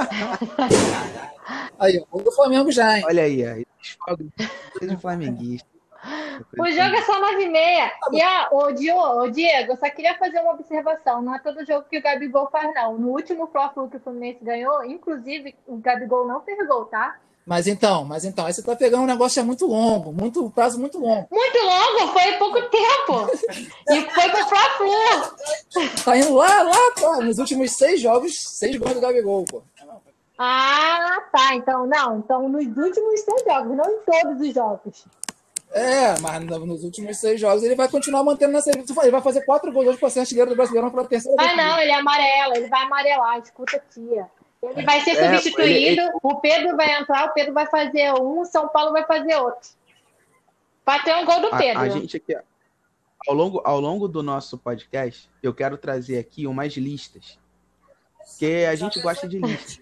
Aí, 1.78 2.02
ó, 2.12 2.18
o 2.18 2.22
do 2.22 2.32
Flamengo 2.32 2.70
já, 2.70 2.98
hein? 2.98 3.04
Olha 3.06 3.22
aí, 3.24 3.44
aí. 3.44 3.66
Seja 4.78 4.98
flamenguista. 4.98 5.68
O 6.58 6.66
jogo 6.66 6.96
é 6.96 7.02
só 7.02 7.20
9 7.20 7.42
e 7.42 7.48
meia. 7.48 7.92
E 8.12 8.22
a, 8.22 8.48
o, 8.52 8.72
Diego, 8.72 9.72
eu 9.72 9.76
só 9.76 9.90
queria 9.90 10.16
fazer 10.16 10.40
uma 10.40 10.52
observação. 10.52 11.20
Não 11.22 11.34
é 11.34 11.38
todo 11.38 11.64
jogo 11.66 11.86
que 11.88 11.98
o 11.98 12.02
Gabigol 12.02 12.48
faz, 12.50 12.72
não. 12.74 12.98
No 12.98 13.08
último 13.08 13.46
Fla-Flu 13.46 13.88
que 13.88 13.96
o 13.96 14.00
Fluminense 14.00 14.42
ganhou, 14.42 14.84
inclusive, 14.84 15.54
o 15.66 15.76
Gabigol 15.76 16.26
não 16.26 16.40
fez 16.42 16.66
gol, 16.66 16.86
tá? 16.86 17.18
Mas 17.46 17.66
então, 17.66 18.04
mas 18.04 18.24
então, 18.24 18.46
aí 18.46 18.52
você 18.52 18.62
tá 18.62 18.76
pegando 18.76 19.02
um 19.02 19.06
negócio 19.06 19.34
que 19.34 19.40
é 19.40 19.42
muito 19.42 19.66
longo, 19.66 20.12
muito 20.12 20.44
um 20.44 20.50
prazo 20.50 20.78
muito 20.78 20.98
longo. 20.98 21.26
Muito 21.30 21.58
longo, 21.58 22.12
foi 22.12 22.32
pouco 22.34 22.62
tempo. 22.68 23.30
E 23.90 24.02
foi 24.10 24.28
pro 24.28 24.46
Fla-Flu. 24.46 26.00
Tá 26.04 26.16
indo 26.16 26.34
lá, 26.34 26.62
lá, 26.62 26.92
pô, 26.98 27.16
nos 27.22 27.38
últimos 27.38 27.72
seis 27.72 28.00
jogos, 28.00 28.34
seis 28.36 28.76
gols 28.76 28.94
do 28.94 29.00
Gabigol, 29.00 29.44
pô. 29.44 29.62
Ah, 30.42 31.22
tá. 31.30 31.54
Então, 31.54 31.86
não. 31.86 32.18
Então, 32.18 32.48
nos 32.48 32.64
últimos 32.64 33.20
seis 33.20 33.42
jogos, 33.46 33.76
não 33.76 33.84
em 33.84 33.98
todos 34.00 34.40
os 34.40 34.54
jogos. 34.54 35.04
É, 35.72 36.18
mas 36.20 36.40
no- 36.44 36.64
nos 36.66 36.82
últimos 36.82 37.18
seis 37.18 37.38
jogos 37.38 37.62
ele 37.62 37.74
vai 37.76 37.88
continuar 37.88 38.24
mantendo 38.24 38.52
nessa. 38.54 38.70
Ele 38.70 39.10
vai 39.10 39.20
fazer 39.20 39.42
quatro 39.44 39.70
gols 39.70 39.86
hoje 39.88 39.98
para 39.98 40.08
ser 40.10 40.20
artilheiro 40.20 40.50
do 40.50 40.56
Brasileirão 40.56 40.90
pela 40.90 41.06
terceira 41.06 41.36
Ah, 41.40 41.54
não, 41.54 41.78
ele 41.78 41.90
é 41.92 41.94
amarelo, 41.94 42.56
ele 42.56 42.68
vai 42.68 42.82
amarelar, 42.82 43.38
escuta, 43.38 43.80
tia. 43.92 44.26
Ele 44.62 44.82
vai 44.84 45.00
ser 45.02 45.10
É, 45.12 45.30
substituído, 45.36 45.68
ele- 45.70 46.00
ele- 46.00 46.10
o 46.22 46.36
Pedro 46.40 46.76
vai 46.76 47.00
entrar, 47.00 47.26
o 47.26 47.32
Pedro 47.34 47.52
vai 47.54 47.66
fazer 47.66 48.12
um, 48.14 48.40
o 48.40 48.44
São 48.46 48.66
Paulo 48.68 48.92
vai 48.92 49.04
fazer 49.04 49.36
outro. 49.36 49.68
Vai 50.84 51.02
ter 51.04 51.14
um 51.16 51.24
gol 51.24 51.40
do 51.40 51.54
A, 51.54 51.58
Pedro. 51.58 51.80
a 51.82 51.88
gente 51.88 52.16
aqui, 52.16 52.36
ao 53.28 53.34
longo, 53.34 53.60
ao 53.64 53.78
longo 53.78 54.08
do 54.08 54.22
nosso 54.22 54.58
podcast, 54.58 55.30
eu 55.42 55.54
quero 55.54 55.78
trazer 55.78 56.18
aqui 56.18 56.46
umas 56.46 56.72
listas. 56.74 57.38
Porque 58.18 58.66
a 58.68 58.74
gente 58.74 59.00
gosta 59.00 59.28
de 59.28 59.38
listas. 59.38 59.80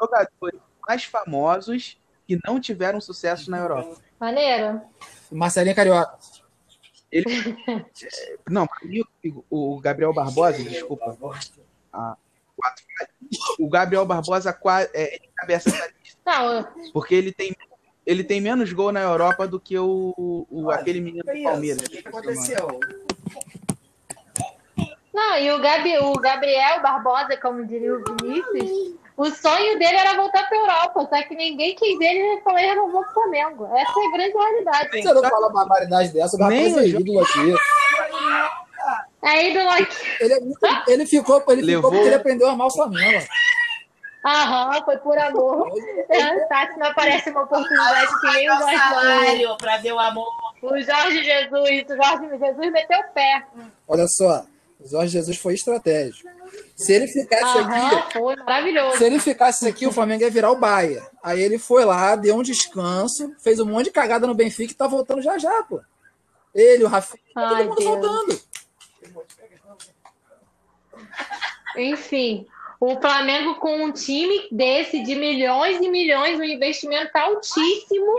Jogadores 0.00 0.60
mais 0.88 1.04
famosos 1.04 1.98
que 2.26 2.38
não 2.44 2.60
tiveram 2.60 3.00
sucesso 3.00 3.50
na 3.50 3.58
Europa. 3.58 4.00
Maneiro. 4.18 4.80
Marcelinho 5.30 5.74
Carioca. 5.76 6.18
Não, 8.48 8.66
pra 8.66 8.78
mim, 8.84 9.02
o 9.50 9.80
Gabriel 9.80 10.12
Barbosa, 10.12 10.62
desculpa. 10.62 11.16
a- 11.92 12.16
quatro- 12.56 12.84
o 13.58 13.68
Gabriel 13.68 14.06
Barbosa 14.06 14.56
é, 14.94 15.16
ele 15.16 15.28
cabeça 15.34 15.70
essa 15.70 15.92
lista, 16.02 16.18
Não, 16.24 16.68
porque 16.92 17.14
ele 17.14 17.32
tem, 17.32 17.56
ele 18.06 18.22
tem 18.22 18.40
menos 18.40 18.72
gol 18.72 18.92
na 18.92 19.00
Europa 19.00 19.46
do 19.48 19.58
que 19.58 19.76
o, 19.78 20.46
o 20.50 20.70
aquele 20.70 21.00
menino 21.00 21.24
do 21.24 21.42
Palmeiras. 21.42 21.82
O 21.82 21.90
que 21.90 22.06
aconteceu? 22.06 22.78
Não, 25.12 25.38
e 25.38 25.50
o, 25.50 25.58
Gabi, 25.60 25.98
o 25.98 26.12
Gabriel 26.14 26.80
Barbosa, 26.82 27.36
como 27.36 27.66
diria 27.66 27.94
o 27.94 28.04
Vinícius, 28.04 28.94
o 29.16 29.26
sonho 29.30 29.78
dele 29.78 29.96
era 29.96 30.14
voltar 30.14 30.48
pra 30.48 30.56
Europa, 30.56 31.08
só 31.10 31.22
que 31.24 31.34
ninguém 31.34 31.74
quis 31.74 32.00
ele 32.00 32.18
e 32.38 32.40
falou 32.42 32.58
ele 32.58 32.68
renovou 32.68 33.02
pro 33.02 33.12
Flamengo. 33.14 33.66
Essa 33.76 33.92
é 34.00 34.06
a 34.06 34.10
grande 34.12 34.32
realidade. 34.32 35.02
Você 35.02 35.12
não 35.12 35.22
fala 35.22 35.48
uma 35.48 35.52
barbaridade 35.66 36.12
dessa, 36.12 36.36
rapaz 36.38 36.76
é 36.76 36.86
ídolo 36.86 37.20
aqui. 37.24 37.54
É 39.22 39.50
ídolo 39.50 39.68
aqui. 39.68 39.96
Ele, 40.20 40.32
é 40.34 40.40
muito- 40.40 40.66
ele 40.88 41.06
ficou, 41.06 41.44
ele 41.48 41.62
Levou- 41.62 41.82
ficou 41.82 41.90
porque 41.90 42.06
ele 42.06 42.14
aprendeu 42.14 42.48
a 42.48 42.52
amar 42.52 42.68
o 42.68 42.72
Flamengo. 42.72 43.26
Aham, 44.24 44.84
foi 44.84 44.96
por 44.98 45.18
amor. 45.18 45.70
Tá, 46.48 46.68
se 46.72 46.78
não 46.78 46.86
aparece 46.88 47.30
uma 47.30 47.42
oportunidade 47.42 48.20
que 48.20 48.26
nem 48.32 48.50
o 48.50 48.56
Jorge 48.58 48.76
salário 48.78 49.56
pra 49.56 49.76
ver 49.78 49.92
o 49.92 49.98
amor. 49.98 50.28
O 50.62 50.78
Jorge 50.80 51.24
Jesus, 51.24 51.84
o 51.88 51.96
Jorge 51.96 52.38
Jesus 52.38 52.72
meteu 52.72 52.98
o 52.98 53.12
pé. 53.14 53.42
Olha 53.88 54.06
só, 54.06 54.44
o 54.82 54.88
Jorge 54.88 55.12
Jesus 55.12 55.36
foi 55.36 55.54
estratégico. 55.54 56.28
Se 56.74 56.92
ele 56.92 57.06
ficasse 57.06 57.58
aqui, 57.58 57.72
Aham, 57.72 58.10
foi 58.12 58.36
maravilhoso. 58.36 58.96
se 58.98 59.04
ele 59.04 59.18
ficasse 59.20 59.68
aqui, 59.68 59.86
o 59.86 59.92
Flamengo 59.92 60.22
ia 60.22 60.30
virar 60.30 60.50
o 60.50 60.58
Bahia. 60.58 61.02
Aí 61.22 61.40
ele 61.40 61.58
foi 61.58 61.84
lá, 61.84 62.16
deu 62.16 62.34
um 62.36 62.42
descanso, 62.42 63.34
fez 63.38 63.60
um 63.60 63.66
monte 63.66 63.84
de 63.86 63.90
cagada 63.92 64.26
no 64.26 64.34
Benfica 64.34 64.72
e 64.72 64.76
tá 64.76 64.86
voltando 64.86 65.22
já 65.22 65.38
já, 65.38 65.62
pô. 65.64 65.80
Ele, 66.54 66.82
o 66.84 66.88
Rafinha, 66.88 67.22
tá 67.34 67.48
Ai, 67.50 67.66
todo 67.68 67.68
mundo 67.68 67.76
Deus. 67.76 67.86
voltando. 67.86 68.40
Enfim, 71.76 72.46
o 72.80 73.00
Flamengo 73.00 73.56
com 73.56 73.84
um 73.84 73.92
time 73.92 74.48
desse 74.50 75.02
de 75.02 75.14
milhões 75.14 75.80
e 75.80 75.88
milhões, 75.88 76.38
um 76.38 76.44
investimento 76.44 77.16
altíssimo, 77.16 78.16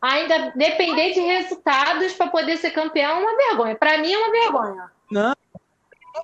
ainda 0.00 0.52
depender 0.56 1.12
de 1.12 1.20
resultados 1.20 2.12
para 2.14 2.28
poder 2.28 2.56
ser 2.56 2.70
campeão 2.70 3.18
é 3.18 3.20
uma 3.20 3.36
vergonha. 3.36 3.74
Para 3.74 3.98
mim 3.98 4.12
é 4.12 4.18
uma 4.18 4.30
vergonha. 4.30 4.90
Não 5.10 5.34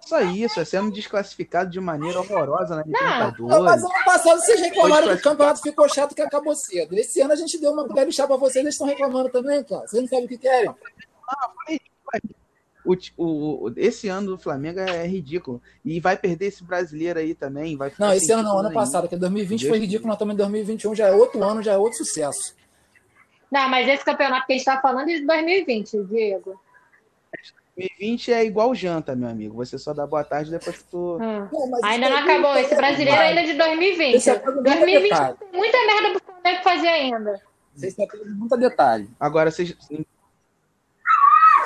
só 0.07 0.21
isso, 0.21 0.61
é 0.61 0.65
sendo 0.65 0.91
desclassificado 0.91 1.71
de 1.71 1.81
maneira 1.81 2.19
horrorosa 2.21 2.77
na 2.77 2.85
Não, 2.85 2.93
mas 2.93 3.35
Libertadores. 3.39 3.83
ano 3.85 4.05
passado 4.05 4.41
vocês 4.41 4.61
reclamaram 4.61 5.09
que 5.09 5.15
o 5.15 5.23
campeonato 5.23 5.61
ficou 5.63 5.89
chato 5.89 6.15
que 6.15 6.23
acabou 6.23 6.55
cedo. 6.55 6.95
Esse 6.97 7.21
ano 7.21 7.33
a 7.33 7.37
gente 7.37 7.59
deu 7.59 7.73
uma 7.73 7.87
colher 7.87 8.07
de 8.07 8.15
chá 8.15 8.27
pra 8.27 8.37
vocês, 8.37 8.57
eles 8.65 8.75
estão 8.75 8.87
reclamando 8.87 9.29
também, 9.31 9.63
cara. 9.65 9.87
Vocês 9.87 10.01
não 10.03 10.09
sabem 10.09 10.25
o 10.27 10.29
que 10.29 10.39
querem. 10.39 10.75
O, 12.85 12.95
ti- 12.95 13.13
o- 13.17 13.67
o- 13.69 13.73
esse 13.77 14.07
ano 14.09 14.29
do 14.29 14.39
Flamengo 14.39 14.79
é 14.79 15.05
ridículo. 15.09 15.61
E 15.85 15.99
vai 15.99 16.17
perder 16.17 16.47
esse 16.47 16.63
brasileiro 16.63 17.19
aí 17.19 17.35
também. 17.35 17.77
Vai 17.77 17.91
ficar 17.91 18.07
Não, 18.07 18.13
esse 18.15 18.31
ano 18.31 18.45
não, 18.45 18.53
ano 18.59 18.69
nenhum. 18.69 18.75
passado, 18.75 19.09
que 19.09 19.17
2020 19.17 19.61
Deus 19.63 19.71
foi 19.71 19.79
ridículo, 19.81 20.07
nós 20.07 20.15
estamos 20.15 20.35
em 20.35 20.37
2021, 20.37 20.95
já 20.95 21.09
é 21.09 21.13
outro 21.13 21.43
ano, 21.43 21.63
já 21.63 21.73
é 21.73 21.77
outro 21.77 21.99
sucesso. 21.99 22.55
Não, 23.51 23.69
mas 23.69 23.89
esse 23.89 24.05
campeonato 24.05 24.47
que 24.47 24.53
a 24.53 24.57
gente 24.57 24.69
está 24.69 24.81
falando 24.81 25.09
é 25.11 25.15
de 25.19 25.27
2020, 25.27 26.05
Diego. 26.05 26.61
2020 27.77 28.33
é 28.33 28.45
igual 28.45 28.75
janta, 28.75 29.15
meu 29.15 29.29
amigo. 29.29 29.55
Você 29.57 29.79
só 29.79 29.93
dá 29.93 30.07
boa 30.07 30.25
tarde 30.25 30.51
depois 30.51 30.79
que 30.79 30.85
tu. 30.85 31.19
Hum. 31.21 31.49
Não, 31.53 31.71
mas 31.71 31.83
Ainda 31.85 32.09
não 32.09 32.17
acabou. 32.19 32.57
Esse 32.57 32.75
brasileiro 32.75 33.21
ainda 33.21 33.41
é 33.43 33.45
de 33.45 33.55
2020. 33.55 34.15
Esse 34.15 34.31
é 34.31 34.35
todo 34.39 34.55
mundo 34.57 34.65
2020 34.65 35.11
detalhe. 35.11 35.37
tem 35.39 35.49
muita 35.53 35.79
merda 35.87 36.11
pro 36.21 36.33
Flamengo 36.35 36.63
fazer 36.65 36.89
ainda. 36.89 37.41
Vocês 37.75 37.93
estão 37.93 38.07
tendo 38.07 38.35
muito 38.35 38.57
detalhe. 38.57 39.11
Agora, 39.21 39.51
vocês. 39.51 39.77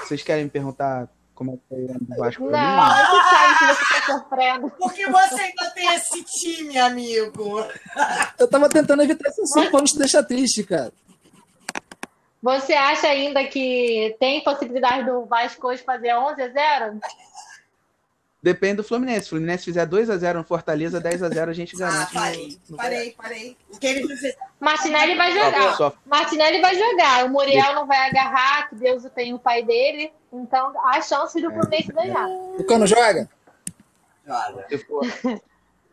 Vocês 0.02 0.22
querem 0.22 0.44
me 0.44 0.50
perguntar 0.50 1.08
como 1.34 1.52
é 1.52 1.56
que 1.56 1.62
foi 1.68 1.84
o 1.84 1.90
ano 1.90 2.00
do 2.00 2.16
Vasco? 2.16 2.48
pra 2.48 2.58
Não, 2.60 2.88
mim? 2.88 2.96
gente 3.06 3.30
sabe 3.30 3.58
que 3.58 3.74
você 3.84 3.94
tá 3.94 4.18
sofrendo. 4.18 4.70
Porque 4.78 5.06
você 5.06 5.40
ainda 5.40 5.70
tem 5.70 5.94
esse 5.94 6.24
time, 6.24 6.78
amigo. 6.78 7.64
Eu 8.38 8.48
tava 8.48 8.68
tentando 8.68 9.02
evitar 9.02 9.28
esse 9.28 9.40
assunto 9.42 9.70
pra 9.70 9.78
não 9.78 9.84
te 9.86 9.96
deixar 9.96 10.22
triste, 10.24 10.64
cara. 10.64 10.92
Você 12.42 12.72
acha 12.72 13.06
ainda 13.06 13.44
que 13.44 14.16
tem 14.18 14.42
possibilidade 14.42 15.04
do 15.04 15.24
Vasco 15.26 15.66
hoje 15.68 15.82
fazer 15.82 16.14
11 16.14 16.40
a 16.42 16.48
0? 16.48 17.00
Depende 18.42 18.76
do 18.76 18.84
Fluminense. 18.84 19.20
Se 19.22 19.26
o 19.26 19.30
Fluminense 19.30 19.64
fizer 19.64 19.86
2x0 19.86 20.32
no 20.38 20.44
Fortaleza, 20.44 20.98
10x0 20.98 21.50
a 21.50 21.52
gente 21.52 21.76
Ah, 21.76 21.78
garante. 21.86 22.14
no- 22.14 22.20
parei, 22.20 22.58
no- 22.70 22.76
parei, 22.78 23.10
parei. 23.12 23.56
O 23.70 23.78
que 23.78 23.86
ele 23.86 24.06
dizer? 24.08 24.34
Martinelli 24.58 25.14
vai 25.14 25.30
jogar. 25.32 25.76
Só- 25.76 25.92
Martinelli 26.06 26.60
vai 26.62 26.74
jogar. 26.74 27.26
O 27.26 27.28
Muriel 27.28 27.74
não 27.74 27.86
vai 27.86 28.08
agarrar, 28.08 28.70
que 28.70 28.76
Deus 28.76 29.04
tem 29.14 29.34
o 29.34 29.38
pai 29.38 29.62
dele. 29.62 30.10
Então, 30.32 30.72
há 30.86 31.02
chance 31.02 31.38
do 31.38 31.50
Fluminense 31.50 31.92
ganhar. 31.92 32.26
O 32.28 32.64
Cano 32.64 32.86
joga? 32.86 33.28
Olha, 34.26 34.66
Se 34.70 34.78
for, 34.78 35.02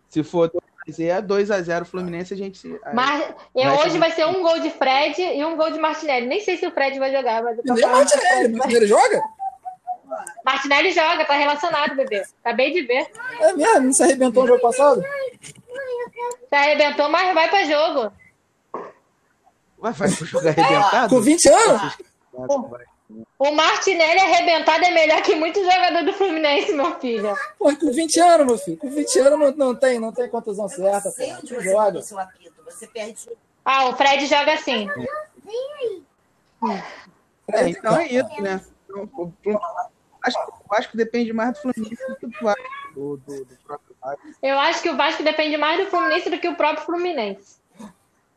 se 0.08 0.24
for 0.24 0.52
2x0, 0.88 1.22
2x0 1.28 1.86
Fluminense, 1.86 2.34
a 2.34 2.38
gente. 2.38 2.68
Eu, 2.68 2.80
Vai 2.94 3.78
hoje 3.80 3.92
ser- 3.92 3.98
vai 4.00 4.12
ser 4.12 4.26
um 4.26 4.42
gol 4.42 4.60
de 4.60 4.70
Fred 4.72 5.22
e 5.22 5.44
um 5.46 5.56
gol 5.58 5.72
de 5.72 5.80
Martinelli. 5.80 6.28
Nem 6.28 6.40
sei 6.40 6.58
se 6.58 6.66
o 6.66 6.72
Fred 6.72 6.98
vai 7.00 7.12
jogar, 7.12 7.44
mas 7.44 7.58
o 7.60 7.62
nem 7.74 7.86
o 7.86 7.90
Martinelli. 7.92 8.54
O 8.54 8.58
Martinelli 8.58 8.88
joga? 8.88 9.22
Martinelli 10.46 10.92
joga, 10.92 11.26
tá 11.26 11.34
relacionado, 11.36 11.96
bebê. 11.96 12.24
Acabei 12.44 12.72
de 12.72 12.82
ver. 12.84 13.06
É 13.42 13.54
mesmo? 13.54 13.82
Não 13.82 13.94
se 13.94 14.04
arrebentou 14.04 14.44
no 14.44 14.50
jogo 14.50 14.62
passado? 14.62 15.04
Se 16.50 16.56
arrebentou, 16.56 17.10
mas 17.10 17.34
vai 17.34 17.50
pra 17.50 17.64
jogo. 17.66 18.12
Vai, 19.78 19.92
vai 19.92 20.10
pro 20.10 20.26
jogo 20.26 20.48
arrebentado? 20.48 21.14
Com 21.14 21.22
20 21.22 21.50
anos? 21.50 21.98
O 23.40 23.52
Martinelli 23.52 24.20
arrebentado 24.20 24.84
é 24.84 24.92
melhor 24.92 25.22
que 25.22 25.34
muitos 25.36 25.64
jogadores 25.64 26.06
do 26.06 26.14
Fluminense, 26.14 26.74
meu 26.74 27.00
filho. 27.00 27.34
Pô, 27.58 27.74
com 27.76 27.92
20 27.92 28.20
anos, 28.20 28.46
meu 28.48 28.58
filho. 28.58 28.78
Com 28.78 28.90
20 28.90 29.20
anos 29.20 29.40
não, 29.40 29.68
não 29.68 29.76
tem, 29.76 29.98
não 30.00 30.12
tem 30.12 30.28
contusão 30.30 30.68
certa, 30.68 31.10
sei 31.12 31.28
pô. 31.30 31.34
onde 31.38 31.54
Não 31.54 31.62
você 31.62 31.70
joga. 31.72 32.02
seu 32.02 32.20
apito. 32.20 32.54
Você 32.66 32.86
perde. 32.88 33.30
Ah, 33.64 33.86
o 33.90 33.96
Fred 33.96 34.26
joga 34.26 34.54
assim. 34.54 34.90
É, 37.54 37.70
então 37.70 37.96
é 37.98 38.08
isso, 38.08 38.42
né? 38.42 38.62
Então, 38.90 39.10
o- 39.16 39.34
o- 39.46 39.60
acho 40.22 40.38
que 40.46 40.52
o 40.52 40.68
Vasco 40.70 40.98
depende 40.98 41.32
mais 41.32 41.54
do 41.54 41.62
Fluminense 41.62 42.08
do 42.08 42.16
que 42.18 42.28
do 42.28 42.40
Vasco, 42.42 42.62
do, 42.94 43.18
do, 43.18 43.46
do 43.46 43.56
próprio 43.66 43.96
Vasco. 44.02 44.28
Eu 44.44 44.60
acho 44.60 44.82
que 44.82 44.90
o 44.90 44.98
Vasco 44.98 45.24
depende 45.24 45.56
mais 45.58 45.84
do 45.84 45.90
Fluminense 45.90 46.30
do 46.30 46.40
que 46.40 46.48
o 46.50 46.56
próprio 46.56 46.86
Fluminense. 46.86 47.58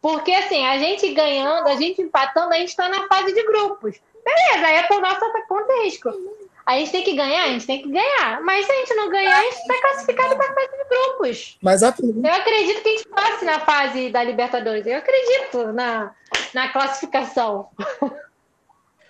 Porque, 0.01 0.33
assim, 0.33 0.65
a 0.67 0.79
gente 0.79 1.13
ganhando, 1.13 1.67
a 1.69 1.77
gente 1.77 2.01
empatando, 2.01 2.55
a 2.55 2.59
gente 2.59 2.75
tá 2.75 2.89
na 2.89 3.07
fase 3.07 3.35
de 3.35 3.45
grupos. 3.47 4.01
Beleza, 4.25 4.67
aí 4.67 4.77
é 4.77 4.83
por 4.85 5.01
e 5.71 5.85
risco. 5.85 6.11
A 6.67 6.79
gente 6.79 6.93
tem 6.93 7.03
que 7.03 7.17
ganhar, 7.17 7.45
a 7.45 7.49
gente 7.49 7.67
tem 7.67 7.83
que 7.83 7.91
ganhar. 7.91 8.41
Mas 8.43 8.65
se 8.65 8.71
a 8.73 8.75
gente 8.77 8.95
não 8.95 9.09
ganhar, 9.09 9.37
a 9.37 9.43
gente 9.43 9.67
tá 9.67 9.81
classificado 9.81 10.37
pra 10.37 10.55
fase 10.55 10.69
de 10.71 10.89
grupos. 10.89 11.59
Mas 11.63 11.83
a 11.83 11.89
Eu 11.89 12.33
acredito 12.35 12.83
que 12.83 12.89
a 12.89 12.93
gente 12.93 13.09
passe 13.09 13.45
na 13.45 13.61
fase 13.61 14.11
da 14.11 14.23
Libertadores. 14.23 14.87
Eu 14.87 14.99
acredito 14.99 15.73
na, 15.73 16.13
na 16.55 16.69
classificação. 16.69 17.69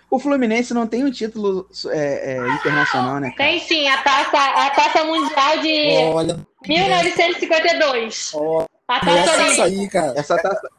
O 0.09 0.19
Fluminense 0.19 0.73
não 0.73 0.85
tem 0.87 1.05
um 1.05 1.11
título 1.11 1.69
é, 1.87 2.33
é, 2.33 2.47
internacional, 2.55 3.19
né, 3.19 3.31
cara? 3.31 3.49
Tem 3.49 3.59
sim 3.59 3.87
a 3.87 4.01
taça, 4.01 4.37
a 4.37 4.69
taça 4.71 5.03
mundial 5.05 5.57
de 5.59 5.97
Olha, 6.13 6.47
1952. 6.67 8.31
ó, 8.33 8.65
A 8.89 8.99
taça 8.99 9.19
essa 9.19 9.63
olímpica. 9.63 9.63
aí, 9.63 9.89
cara. 9.89 10.19
Essa 10.19 10.37
taça, 10.37 10.69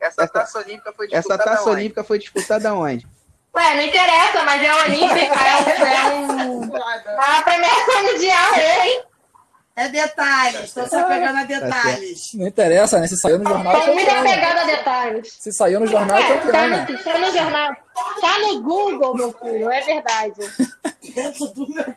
Essa 0.00 0.28
taça 0.28 0.58
olímpica 0.58 0.92
foi 0.92 1.06
essa 1.06 1.16
disputada 1.16 1.44
taça 1.44 1.62
onde? 1.62 1.70
olímpica 1.70 2.04
foi 2.04 2.18
disputada 2.18 2.74
onde? 2.74 3.06
Ué, 3.56 3.74
não 3.76 3.82
interessa, 3.82 4.42
mas 4.44 4.62
é 4.62 4.74
olímpica, 4.74 5.34
é, 5.40 5.56
um- 6.14 6.76
é. 6.76 7.16
A 7.18 7.42
premiação 7.42 8.02
mundial, 8.02 8.54
é, 8.56 8.88
hein? 8.88 9.02
É 9.76 9.88
detalhes, 9.88 10.60
estou 10.64 10.86
só 10.88 11.02
pegando 11.04 11.38
a 11.38 11.44
detalhes. 11.44 12.32
Não 12.34 12.46
interessa, 12.46 13.00
né? 13.00 13.08
Se 13.08 13.16
saiu 13.16 13.38
no 13.40 13.48
jornal, 13.48 13.76
é 13.76 13.80
Tô 13.86 13.92
muito 13.92 14.08
apegada 14.10 14.60
a 14.60 14.64
detalhes. 14.64 15.32
Se 15.40 15.52
saiu 15.52 15.80
no 15.80 15.86
jornal, 15.86 16.16
é 16.18 16.22
É, 16.22 16.38
tá, 16.38 16.66
no, 16.68 16.86
tá 17.02 17.18
no 17.18 17.32
jornal. 17.32 17.76
Tá 18.20 18.38
no 18.38 18.62
Google, 18.62 19.16
meu 19.16 19.32
filho, 19.32 19.70
é 19.70 19.80
verdade. 19.80 20.40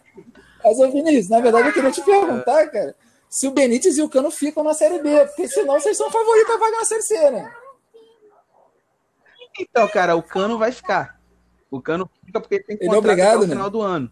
Mas, 0.64 0.80
ô 0.80 0.92
Vinícius, 0.92 1.30
na 1.30 1.40
verdade 1.40 1.68
eu 1.70 1.74
queria 1.74 1.92
te 1.92 2.02
perguntar, 2.02 2.68
cara, 2.68 2.96
se 3.30 3.48
o 3.48 3.52
Benítez 3.52 3.98
e 3.98 4.02
o 4.02 4.10
Cano 4.10 4.32
ficam 4.32 4.64
na 4.64 4.74
Série 4.74 5.00
B, 5.00 5.26
porque 5.28 5.48
senão 5.48 5.80
vocês 5.80 5.96
são 5.96 6.10
favoritos 6.10 6.56
a 6.56 6.58
vaga 6.58 6.78
na 6.78 6.86
Série 6.86 7.04
C, 7.04 7.30
né? 7.32 7.52
Então, 9.60 9.88
cara, 9.88 10.16
o 10.16 10.24
Cano 10.24 10.58
vai 10.58 10.72
ficar. 10.72 11.17
O 11.70 11.82
Cano 11.82 12.10
fica 12.26 12.40
porque 12.40 12.56
ele 12.56 12.64
tem 12.64 12.76
Ele 12.78 12.86
é 12.86 12.88
contrato 12.88 13.04
obrigado, 13.06 13.36
até 13.36 13.38
o 13.38 13.48
né? 13.48 13.54
final 13.56 13.70
do 13.70 13.82
ano. 13.82 14.12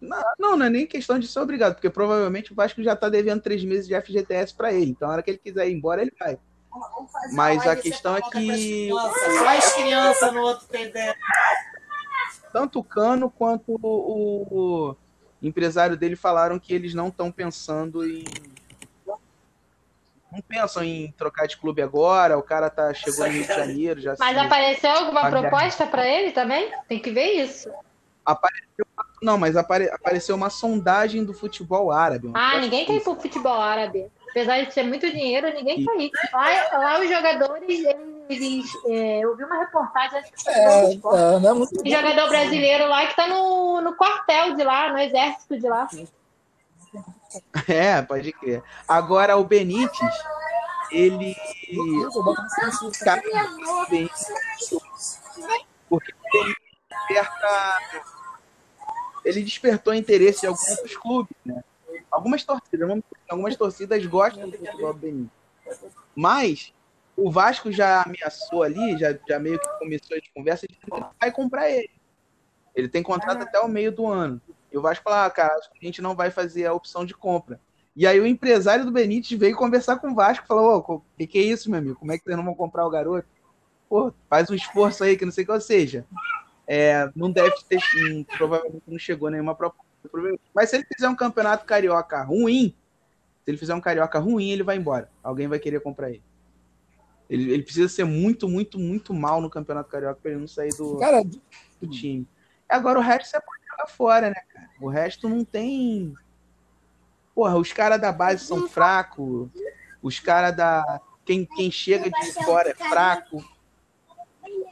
Não, 0.00 0.22
não, 0.38 0.56
não 0.56 0.66
é 0.66 0.70
nem 0.70 0.86
questão 0.86 1.16
de 1.18 1.28
ser 1.28 1.38
obrigado, 1.38 1.74
porque 1.74 1.88
provavelmente 1.88 2.52
o 2.52 2.54
Vasco 2.56 2.82
já 2.82 2.96
tá 2.96 3.08
devendo 3.08 3.40
três 3.40 3.62
meses 3.64 3.86
de 3.86 3.94
FGTS 4.00 4.52
para 4.52 4.72
ele. 4.72 4.90
Então, 4.90 5.08
a 5.08 5.12
hora 5.12 5.22
que 5.22 5.30
ele 5.30 5.38
quiser 5.38 5.68
ir 5.68 5.74
embora, 5.74 6.02
ele 6.02 6.12
vai. 6.18 6.38
Mas 7.32 7.64
a 7.66 7.76
questão 7.76 8.16
é 8.16 8.20
que- 8.22 8.30
crianças. 8.30 9.38
Só 9.38 9.48
as 9.48 9.74
crianças 9.74 10.32
no 10.32 10.40
outro 10.40 10.66
TD. 10.66 11.14
Tanto 12.52 12.80
o 12.80 12.84
Cano 12.84 13.30
quanto 13.30 13.78
o, 13.80 14.88
o 14.90 14.96
empresário 15.42 15.96
dele 15.96 16.16
falaram 16.16 16.58
que 16.58 16.74
eles 16.74 16.94
não 16.94 17.08
estão 17.08 17.30
pensando 17.30 18.04
em. 18.06 18.24
Não 20.32 20.40
pensam 20.40 20.82
em 20.82 21.12
trocar 21.18 21.46
de 21.46 21.58
clube 21.58 21.82
agora. 21.82 22.38
O 22.38 22.42
cara 22.42 22.70
tá, 22.70 22.92
chegou 22.94 23.26
no 23.26 23.32
Rio 23.32 23.42
de 23.42 23.48
Janeiro, 23.48 24.00
já 24.00 24.14
Mas 24.18 24.34
se- 24.38 24.44
apareceu 24.44 24.90
alguma 24.90 25.28
proposta 25.28 25.86
pra 25.86 26.06
ele 26.06 26.32
também? 26.32 26.72
Tem 26.88 26.98
que 26.98 27.10
ver 27.10 27.32
isso. 27.32 27.70
apareceu. 28.24 28.86
Não, 29.22 29.36
mas 29.38 29.56
apare- 29.56 29.90
apareceu 29.92 30.34
uma 30.34 30.48
sondagem 30.50 31.22
do 31.24 31.32
futebol 31.34 31.92
árabe. 31.92 32.30
Ah, 32.34 32.58
ninguém 32.58 32.84
quer 32.86 32.94
ir 32.94 33.00
pro 33.02 33.14
futebol 33.14 33.60
árabe. 33.60 34.10
Apesar 34.30 34.64
de 34.64 34.72
ser 34.72 34.82
muito 34.84 35.08
dinheiro, 35.10 35.52
ninguém 35.52 35.84
quer 35.84 35.96
ir. 36.00 36.10
Lá, 36.32 36.78
lá 36.78 37.00
os 37.00 37.08
jogadores, 37.08 37.68
eles 37.68 38.12
eles. 38.30 38.64
é, 38.86 39.18
eu 39.20 39.36
vi 39.36 39.44
uma 39.44 39.58
reportagem 39.60 40.22
É, 40.48 40.92
é, 40.94 40.96
não 41.40 41.50
é 41.50 41.52
muito 41.52 41.80
um 41.86 41.90
jogador 41.90 42.28
brasileiro 42.30 42.88
lá 42.88 43.06
que 43.06 43.14
tá 43.14 43.26
no, 43.26 43.80
no 43.82 43.94
quartel 43.94 44.54
de 44.56 44.64
lá, 44.64 44.90
no 44.90 44.98
exército 44.98 45.58
de 45.58 45.68
lá. 45.68 45.86
É, 47.68 48.02
pode 48.02 48.32
crer. 48.32 48.62
Agora 48.86 49.36
o 49.36 49.44
Benítez, 49.44 50.14
ele. 50.90 51.34
Cara, 53.04 53.22
Benítez, 53.88 54.26
porque 55.88 56.12
ele 56.34 56.56
desperta. 56.88 57.78
Ele 59.24 59.42
despertou 59.42 59.94
interesse 59.94 60.40
de 60.40 60.46
alguns 60.46 60.96
clubes, 60.96 61.36
né? 61.44 61.62
Algumas 62.10 62.44
torcidas, 62.44 63.02
algumas 63.28 63.56
torcidas 63.56 64.04
gostam 64.06 64.48
do 64.48 64.58
futebol 64.58 64.92
do 64.92 64.98
Benítez. 64.98 65.30
Mas 66.14 66.72
o 67.16 67.30
Vasco 67.30 67.70
já 67.70 68.02
ameaçou 68.02 68.62
ali, 68.62 68.98
já, 68.98 69.16
já 69.28 69.38
meio 69.38 69.58
que 69.58 69.78
começou 69.78 70.16
as 70.16 70.28
conversas 70.34 70.68
de 70.68 70.78
vai 71.20 71.30
comprar 71.30 71.70
ele. 71.70 71.90
Ele 72.74 72.88
tem 72.88 73.02
contrato 73.02 73.42
até 73.42 73.60
o 73.60 73.68
meio 73.68 73.92
do 73.92 74.06
ano. 74.06 74.40
E 74.72 74.78
o 74.78 74.82
Vasco 74.82 75.04
falou, 75.04 75.20
ah, 75.20 75.30
cara, 75.30 75.54
acho 75.54 75.70
que 75.70 75.78
a 75.80 75.84
gente 75.84 76.00
não 76.00 76.14
vai 76.14 76.30
fazer 76.30 76.66
a 76.66 76.72
opção 76.72 77.04
de 77.04 77.14
compra. 77.14 77.60
E 77.94 78.06
aí 78.06 78.18
o 78.18 78.26
empresário 78.26 78.84
do 78.84 78.90
Benítez 78.90 79.38
veio 79.38 79.54
conversar 79.54 79.98
com 79.98 80.10
o 80.10 80.14
Vasco, 80.14 80.46
falou, 80.46 80.84
ô, 80.88 80.94
o 80.94 81.02
que, 81.18 81.26
que 81.26 81.38
é 81.38 81.42
isso, 81.42 81.70
meu 81.70 81.78
amigo? 81.78 81.96
Como 81.96 82.10
é 82.10 82.16
que 82.16 82.24
vocês 82.24 82.36
não 82.36 82.44
vão 82.44 82.54
comprar 82.54 82.86
o 82.86 82.90
garoto? 82.90 83.28
Pô, 83.88 84.12
faz 84.30 84.48
um 84.50 84.54
esforço 84.54 85.04
aí, 85.04 85.16
que 85.16 85.26
não 85.26 85.32
sei 85.32 85.44
o 85.44 85.46
que, 85.46 85.52
ou 85.52 85.60
seja, 85.60 86.06
é, 86.66 87.10
não 87.14 87.30
deve 87.30 87.54
ter, 87.68 87.78
hum, 87.98 88.24
provavelmente 88.24 88.84
não 88.86 88.98
chegou 88.98 89.28
nenhuma 89.28 89.54
proposta. 89.54 89.92
Mas 90.54 90.70
se 90.70 90.76
ele 90.76 90.86
fizer 90.92 91.08
um 91.08 91.14
campeonato 91.14 91.66
carioca 91.66 92.22
ruim, 92.22 92.74
se 93.44 93.50
ele 93.50 93.58
fizer 93.58 93.74
um 93.74 93.80
carioca 93.80 94.18
ruim, 94.18 94.50
ele 94.50 94.62
vai 94.62 94.76
embora. 94.76 95.10
Alguém 95.22 95.46
vai 95.46 95.58
querer 95.58 95.80
comprar 95.80 96.10
ele. 96.10 96.22
Ele, 97.28 97.52
ele 97.52 97.62
precisa 97.62 97.88
ser 97.88 98.04
muito, 98.04 98.48
muito, 98.48 98.78
muito 98.78 99.12
mal 99.12 99.40
no 99.40 99.50
campeonato 99.50 99.90
carioca 99.90 100.18
para 100.20 100.30
ele 100.30 100.40
não 100.40 100.48
sair 100.48 100.70
do, 100.76 100.96
Cara, 100.96 101.22
do 101.22 101.88
time. 101.88 102.26
Agora 102.68 102.98
o 102.98 103.02
resto 103.02 103.28
você 103.28 103.40
pode 103.40 103.61
jogar 103.72 103.86
fora, 103.88 104.30
né, 104.30 104.40
cara? 104.52 104.68
O 104.80 104.88
resto 104.88 105.28
não 105.28 105.44
tem. 105.44 106.14
Porra, 107.34 107.56
os 107.56 107.72
caras 107.72 108.00
da 108.00 108.12
base 108.12 108.44
são 108.44 108.68
fracos. 108.68 109.48
Os 110.02 110.20
caras 110.20 110.56
da. 110.56 111.00
Quem, 111.24 111.44
quem 111.44 111.70
chega 111.70 112.10
de 112.10 112.32
fora 112.44 112.70
é 112.70 112.74
fraco. 112.74 113.42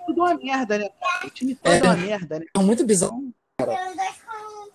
Tudo 0.06 0.22
uma 0.22 0.34
merda, 0.34 0.78
né? 0.78 0.88
cara? 1.00 1.26
O 1.26 1.30
time 1.30 1.54
todo 1.54 1.72
é 1.72 1.82
uma 1.82 1.96
merda, 1.96 2.40
né? 2.40 2.46
é 2.54 2.58
muito 2.60 2.84
bizarro. 2.84 3.32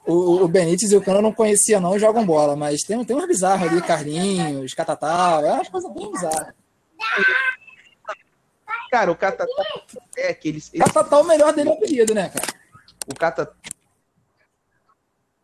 O, 0.07 0.43
o 0.43 0.47
Benítez 0.47 0.91
e 0.91 0.95
o 0.95 1.01
Cano 1.03 1.17
eu 1.17 1.23
não 1.23 1.33
conhecia, 1.33 1.79
não, 1.79 1.97
jogam 1.97 2.23
bola, 2.25 2.55
mas 2.55 2.83
tem, 2.83 3.03
tem 3.03 3.15
uns 3.15 3.25
bizarros 3.27 3.67
ali, 3.67 3.81
Carlinhos, 3.81 4.73
Catatal, 4.75 5.43
é 5.43 5.53
umas 5.53 5.67
coisas 5.67 5.91
bem 5.91 6.11
bizarras. 6.11 6.53
Cara, 8.91 9.11
o 9.11 9.15
Catatá 9.15 9.51
é 10.15 10.33
que 10.33 10.47
eles. 10.47 10.71
eles- 10.73 10.85
Catatal, 10.85 11.21
o 11.21 11.27
melhor 11.27 11.51
dele 11.53 11.69
é 11.69 11.71
o 11.71 11.75
apelido, 11.75 12.13
né, 12.13 12.29
cara? 12.29 12.45
o 13.07 13.15
Catatá. 13.15 13.53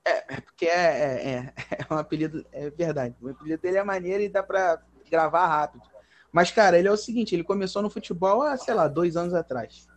É, 0.05 0.35
é 0.35 0.41
porque 0.41 0.65
é, 0.65 0.69
é, 0.69 1.29
é, 1.29 1.53
é 1.89 1.93
um 1.93 1.97
apelido, 1.97 2.45
é 2.51 2.69
verdade. 2.69 3.15
O 3.21 3.29
apelido 3.29 3.61
dele 3.61 3.77
é 3.77 3.83
maneiro 3.83 4.23
e 4.23 4.29
dá 4.29 4.41
pra 4.41 4.81
gravar 5.09 5.47
rápido. 5.47 5.83
Mas, 6.31 6.49
cara, 6.51 6.77
ele 6.79 6.87
é 6.87 6.91
o 6.91 6.97
seguinte: 6.97 7.35
ele 7.35 7.43
começou 7.43 7.81
no 7.81 7.89
futebol 7.89 8.41
há, 8.41 8.57
sei 8.57 8.73
lá, 8.73 8.87
dois 8.87 9.15
anos 9.17 9.33
atrás. 9.33 9.87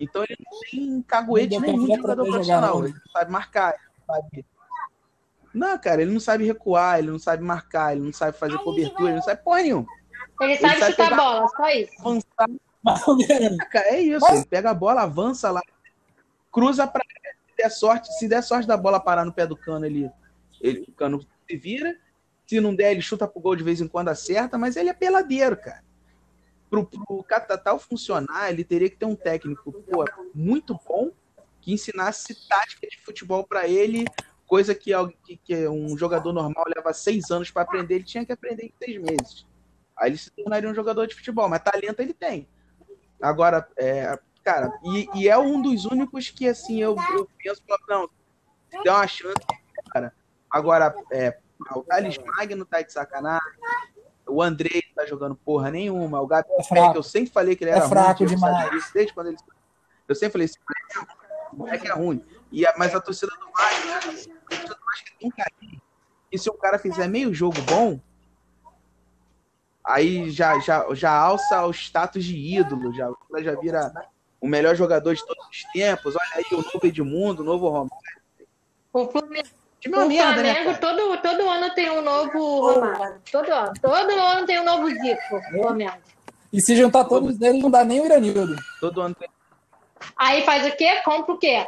Então 0.00 0.24
ele 0.24 0.36
não 0.44 0.60
tem 0.70 1.02
caguete 1.02 1.60
nenhum 1.60 1.86
de 1.86 1.94
jogador 1.96 2.24
jogar, 2.24 2.32
profissional. 2.32 2.78
não. 2.80 2.84
Ele 2.86 2.94
não 2.94 3.12
sabe 3.12 3.30
marcar, 3.30 3.74
ele 3.74 3.82
não 4.08 4.16
sabe. 4.16 4.46
Não, 5.54 5.78
cara, 5.78 6.02
ele 6.02 6.12
não 6.12 6.20
sabe 6.20 6.46
recuar, 6.46 6.98
ele 6.98 7.10
não 7.10 7.18
sabe 7.18 7.44
marcar, 7.44 7.92
ele 7.94 8.04
não 8.06 8.12
sabe 8.12 8.36
fazer 8.36 8.58
cobertura, 8.58 9.10
ele 9.10 9.16
não 9.16 9.22
sabe 9.22 9.42
porra 9.44 9.62
nenhuma. 9.62 9.86
Ele 10.40 10.56
sabe 10.56 10.78
sabe 10.80 10.90
chutar 10.92 11.10
pegar- 11.10 11.16
bola, 11.16 11.48
só 11.48 11.68
isso. 11.68 11.92
Avançar 12.00 12.46
é 13.86 14.00
isso. 14.00 14.26
Ele 14.26 14.44
pega 14.46 14.70
a 14.70 14.74
bola, 14.74 15.02
avança 15.02 15.50
lá, 15.50 15.60
cruza 16.50 16.86
pra 16.86 17.02
der 17.62 17.70
sorte. 17.70 18.12
Se 18.18 18.28
der 18.28 18.42
sorte 18.42 18.66
da 18.66 18.76
bola 18.76 19.00
parar 19.00 19.24
no 19.24 19.32
pé 19.32 19.46
do 19.46 19.56
cano, 19.56 19.86
ele, 19.86 20.10
ele, 20.60 20.84
o 20.88 20.92
cano 20.92 21.20
se 21.48 21.56
vira. 21.56 21.96
Se 22.46 22.60
não 22.60 22.74
der, 22.74 22.92
ele 22.92 23.00
chuta 23.00 23.26
pro 23.26 23.40
gol 23.40 23.56
de 23.56 23.62
vez 23.62 23.80
em 23.80 23.88
quando, 23.88 24.08
acerta, 24.08 24.58
mas 24.58 24.76
ele 24.76 24.90
é 24.90 24.94
peladeiro, 24.94 25.56
cara. 25.56 25.82
Pro, 26.68 26.84
pro 26.84 27.22
Catatal 27.22 27.78
funcionar, 27.78 28.50
ele 28.50 28.64
teria 28.64 28.90
que 28.90 28.96
ter 28.96 29.06
um 29.06 29.14
técnico 29.14 29.72
pô, 29.72 30.04
muito 30.34 30.78
bom 30.86 31.10
que 31.60 31.72
ensinasse 31.72 32.34
tática 32.48 32.86
de 32.88 32.98
futebol 33.00 33.46
pra 33.46 33.68
ele, 33.68 34.04
coisa 34.46 34.74
que, 34.74 34.90
que, 35.44 35.68
um 35.68 35.96
jogador 35.96 36.32
normal 36.32 36.64
leva 36.74 36.92
seis 36.92 37.30
anos 37.30 37.50
pra 37.50 37.62
aprender, 37.62 37.96
ele 37.96 38.04
tinha 38.04 38.26
que 38.26 38.32
aprender 38.32 38.64
em 38.64 38.74
seis 38.84 39.00
meses. 39.00 39.46
Aí 39.96 40.10
ele 40.10 40.18
se 40.18 40.30
tornaria 40.30 40.68
um 40.68 40.74
jogador 40.74 41.06
de 41.06 41.14
futebol, 41.14 41.48
mas 41.48 41.62
talento 41.62 42.00
ele 42.00 42.12
tem. 42.12 42.48
Agora, 43.20 43.68
é, 43.76 44.18
cara, 44.42 44.72
e, 44.82 45.08
e 45.14 45.28
é 45.28 45.36
um 45.38 45.60
dos 45.62 45.84
únicos 45.84 46.30
que, 46.30 46.48
assim, 46.48 46.78
eu, 46.80 46.96
eu 47.14 47.28
penso, 47.42 47.62
não, 47.88 48.08
se 48.70 48.82
der 48.82 48.90
uma 48.90 49.06
chance, 49.06 49.34
cara. 49.92 50.12
Agora, 50.50 50.94
é, 51.10 51.38
o 51.74 51.82
Thales 51.82 52.18
Magno 52.18 52.64
tá 52.64 52.82
de 52.82 52.92
sacanagem, 52.92 53.40
o 54.26 54.42
Andrei 54.42 54.82
não 54.88 54.94
tá 55.02 55.08
jogando 55.08 55.34
porra 55.34 55.70
nenhuma, 55.70 56.20
o 56.20 56.26
Gabi, 56.26 56.48
É 56.58 56.62
fraco. 56.64 56.96
eu 56.98 57.02
sempre 57.02 57.30
falei 57.32 57.56
que 57.56 57.64
ele 57.64 57.70
É 57.70 57.74
era 57.76 57.88
fraco 57.88 58.24
ruim, 58.24 58.34
demais. 58.34 58.70
disso, 58.70 58.90
desde 58.94 59.12
quando 59.14 59.28
ele... 59.28 59.36
Eu 60.08 60.14
sempre 60.14 60.32
falei, 60.32 60.44
esse 60.46 60.58
moleque 61.52 61.86
é 61.88 61.92
ruim. 61.92 62.24
E, 62.50 62.66
a- 62.66 62.74
mas 62.76 62.94
a 62.94 63.00
torcida 63.00 63.32
do 63.38 63.46
Vasco, 63.52 63.88
a 63.88 64.00
torcida 64.00 64.74
do 64.74 64.80
Vasco 64.84 65.06
tem 65.18 65.28
um 65.28 65.30
carinho. 65.30 65.82
E 66.30 66.38
se 66.38 66.48
o 66.50 66.54
cara 66.54 66.78
fizer 66.78 67.08
meio 67.08 67.32
jogo 67.32 67.60
bom, 67.62 68.00
aí 69.84 70.30
já, 70.30 70.58
já, 70.60 70.86
já 70.94 71.12
alça 71.12 71.64
o 71.66 71.70
status 71.72 72.24
de 72.24 72.36
ídolo, 72.36 72.92
já, 72.94 73.10
já 73.40 73.54
vira 73.58 73.92
o 74.42 74.48
melhor 74.48 74.74
jogador 74.74 75.14
de 75.14 75.24
todos 75.24 75.46
os 75.48 75.62
tempos. 75.72 76.14
Olha 76.16 76.28
aí 76.34 76.44
o 76.52 76.56
novo 76.56 76.80
Edmundo, 76.86 77.42
o 77.42 77.46
novo 77.46 77.68
Romário. 77.68 77.90
O 78.92 79.06
Fluminense, 79.06 79.52
O 79.52 79.80
time 79.80 79.94
é 79.94 79.98
uma 79.98 80.04
o 80.04 80.08
merda, 80.08 80.42
né, 80.42 80.54
Flamengo 80.54 80.80
todo, 80.80 81.16
todo 81.22 81.48
ano 81.48 81.74
tem 81.74 81.90
um 81.90 82.02
novo 82.02 82.72
Romário. 82.72 83.20
Todo 83.30 83.50
ano. 83.50 83.72
Todo 83.80 84.10
ano 84.12 84.46
tem 84.46 84.60
um 84.60 84.64
novo 84.64 84.90
Zico, 84.90 85.36
o 85.36 85.42
Flamengo. 85.62 85.96
E 86.52 86.60
se 86.60 86.76
juntar 86.76 87.04
todos 87.04 87.40
eles, 87.40 87.62
não 87.62 87.70
dá 87.70 87.82
nem 87.84 88.00
o 88.00 88.04
Iranildo. 88.04 88.56
Todo 88.80 89.00
ano 89.00 89.14
tem. 89.14 89.28
Aí 90.16 90.42
faz 90.44 90.66
o 90.70 90.76
quê? 90.76 91.00
Compra 91.04 91.32
o 91.34 91.38
quê? 91.38 91.66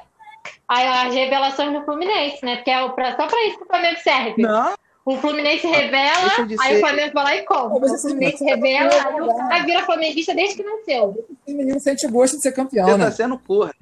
Aí 0.69 0.87
as 0.87 1.15
revelações 1.15 1.73
do 1.73 1.85
Fluminense, 1.85 2.45
né? 2.45 2.57
Porque 2.57 2.71
é 2.71 2.89
pra- 2.91 3.17
só 3.17 3.27
pra 3.27 3.47
isso 3.47 3.57
que 3.59 3.65
o 3.65 3.67
Flamengo 3.67 3.99
serve. 4.01 4.43
Não, 4.43 4.75
O 5.05 5.17
Fluminense 5.19 5.67
revela, 5.67 6.21
Deixa 6.29 6.47
de 6.47 6.57
aí 6.61 6.69
ser- 6.69 6.77
o 6.77 6.81
Flamengo 6.81 7.13
vai 7.15 7.25
lá 7.25 7.37
e 7.37 7.43
compra. 7.43 7.93
O 7.93 7.99
Fluminense 7.99 8.39
você 8.39 8.45
revela, 8.47 8.89
tá 8.91 9.09
aí 9.09 9.21
o 9.21 9.37
cara 9.37 9.63
vira 9.65 9.83
flamenguista 9.83 10.35
desde 10.35 10.57
que 10.57 10.63
nasceu. 10.63 11.27
Esse 11.47 11.55
menino 11.57 11.79
sente 11.79 12.07
gosto 12.09 12.37
de 12.37 12.43
ser 12.43 12.53
campeão, 12.53 12.87
você 12.89 12.97
né? 12.97 13.05
tá 13.05 13.11
sendo 13.13 13.39
corna. 13.39 13.75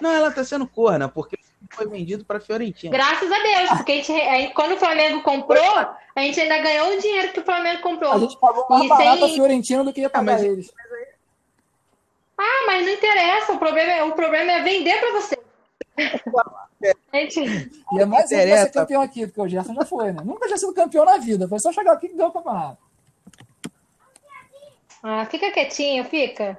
Não, 0.00 0.10
ela 0.12 0.30
tá 0.30 0.44
sendo 0.44 0.66
corna, 0.66 1.08
porque 1.08 1.38
foi 1.70 1.88
vendido 1.88 2.24
pra 2.26 2.38
Fiorentina. 2.40 2.92
Graças 2.94 3.30
a 3.32 3.38
Deus, 3.38 3.70
porque 3.78 3.92
a 3.92 3.94
gente, 4.02 4.52
quando 4.54 4.72
o 4.72 4.76
Flamengo 4.76 5.22
comprou, 5.22 5.64
a 6.14 6.20
gente 6.20 6.38
ainda 6.38 6.58
ganhou 6.58 6.94
o 6.94 7.00
dinheiro 7.00 7.32
que 7.32 7.40
o 7.40 7.44
Flamengo 7.44 7.80
comprou. 7.80 8.12
A 8.12 8.18
gente 8.18 8.38
pagou 8.38 8.66
mais 8.68 8.84
E 8.84 8.88
barato 8.88 9.18
sem- 9.20 9.30
a 9.32 9.34
Fiorentina 9.34 9.82
do 9.82 9.92
que 9.94 10.02
ia 10.02 10.10
pagar 10.10 10.32
mas- 10.34 10.42
eles. 10.44 10.70
Ah, 12.38 12.64
mas 12.66 12.84
não 12.84 12.92
interessa, 12.92 13.52
o 13.54 13.58
problema 13.58 13.92
é, 13.92 14.04
o 14.04 14.12
problema 14.12 14.52
é 14.52 14.62
vender 14.62 15.00
pra 15.00 15.12
você. 15.12 15.38
E 17.92 18.00
é 18.00 18.04
mais 18.04 18.30
ele 18.30 18.50
vai 18.50 18.58
ser 18.62 18.70
campeão 18.72 19.02
aqui, 19.02 19.26
porque 19.26 19.40
o 19.40 19.48
Gerson 19.48 19.74
já 19.74 19.84
foi, 19.84 20.12
né? 20.12 20.22
Nunca 20.24 20.46
tinha 20.46 20.58
sido 20.58 20.74
campeão 20.74 21.04
na 21.04 21.16
vida. 21.18 21.48
Foi 21.48 21.58
só 21.58 21.72
chegar 21.72 21.92
aqui 21.92 22.08
que 22.08 22.16
deu 22.16 22.26
o 22.26 22.32
campeonato. 22.32 22.78
ah, 25.02 25.24
fica 25.26 25.50
quietinho, 25.50 26.04
fica. 26.04 26.58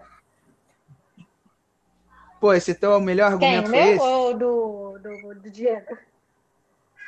Pô, 2.39 2.53
esse 2.53 2.73
teu 2.75 2.91
é 2.93 2.97
o 2.97 3.01
melhor 3.01 3.37
Quem? 3.37 3.57
argumento 3.57 3.67
O 3.67 3.69
foi 3.71 3.79
meu 3.83 3.93
esse? 3.95 4.03
ou 4.05 4.33
do, 4.33 4.99
do, 4.99 5.35
do 5.35 5.49
Diego? 5.51 5.97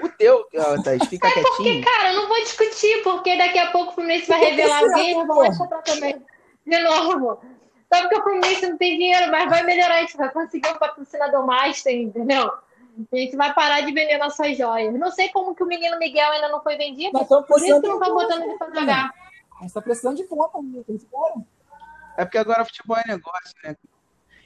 O 0.01 0.09
teu, 0.09 0.45
ó, 0.55 0.81
Thaís, 0.81 1.05
fica 1.07 1.27
É 1.27 1.31
porque, 1.31 1.63
quietinho. 1.63 1.83
cara, 1.85 2.13
eu 2.13 2.21
não 2.21 2.27
vou 2.27 2.37
discutir, 2.39 3.03
porque 3.03 3.37
daqui 3.37 3.59
a 3.59 3.71
pouco 3.71 3.91
o 3.91 3.95
Fluminense 3.95 4.27
vai 4.27 4.39
revelar 4.39 4.79
alguém 4.83 5.09
e 5.09 5.13
eu 5.13 5.27
vou 5.27 5.57
comprar 5.57 5.81
também. 5.81 6.25
De 6.65 6.79
novo. 6.83 7.41
Só 7.91 8.01
porque 8.01 8.19
o 8.19 8.23
Fluminense 8.23 8.69
não 8.69 8.77
tem 8.77 8.97
dinheiro, 8.97 9.31
mas 9.31 9.49
vai 9.49 9.63
melhorar, 9.63 9.95
a 9.95 10.01
gente 10.01 10.15
vai 10.15 10.31
conseguir 10.31 10.69
um 10.69 10.77
patrocinador 10.77 11.45
master, 11.45 11.93
entendeu? 11.93 12.51
A 13.11 13.15
gente 13.15 13.35
vai 13.35 13.53
parar 13.53 13.81
de 13.81 13.91
vender 13.91 14.17
nossas 14.17 14.57
joias. 14.57 14.93
Não 14.93 15.09
sei 15.11 15.29
como 15.29 15.55
que 15.55 15.63
o 15.63 15.67
menino 15.67 15.97
Miguel 15.97 16.31
ainda 16.31 16.49
não 16.49 16.61
foi 16.61 16.77
vendido, 16.77 17.11
por 17.25 17.61
isso 17.61 17.81
que 17.81 17.87
não 17.87 17.99
tá 17.99 18.05
ponta, 18.05 18.13
botando 18.13 18.43
ele 18.43 18.57
pra 18.57 18.67
jogar. 18.67 19.11
A 19.57 19.63
gente 19.63 19.73
tá 19.73 19.81
precisando 19.81 20.17
de 20.17 20.23
ponta. 20.23 20.61
né? 20.61 20.83
Eles 20.87 21.05
foram. 21.09 21.45
É 22.17 22.25
porque 22.25 22.37
agora 22.37 22.65
futebol 22.65 22.97
é 22.97 23.07
negócio, 23.07 23.55
né? 23.63 23.75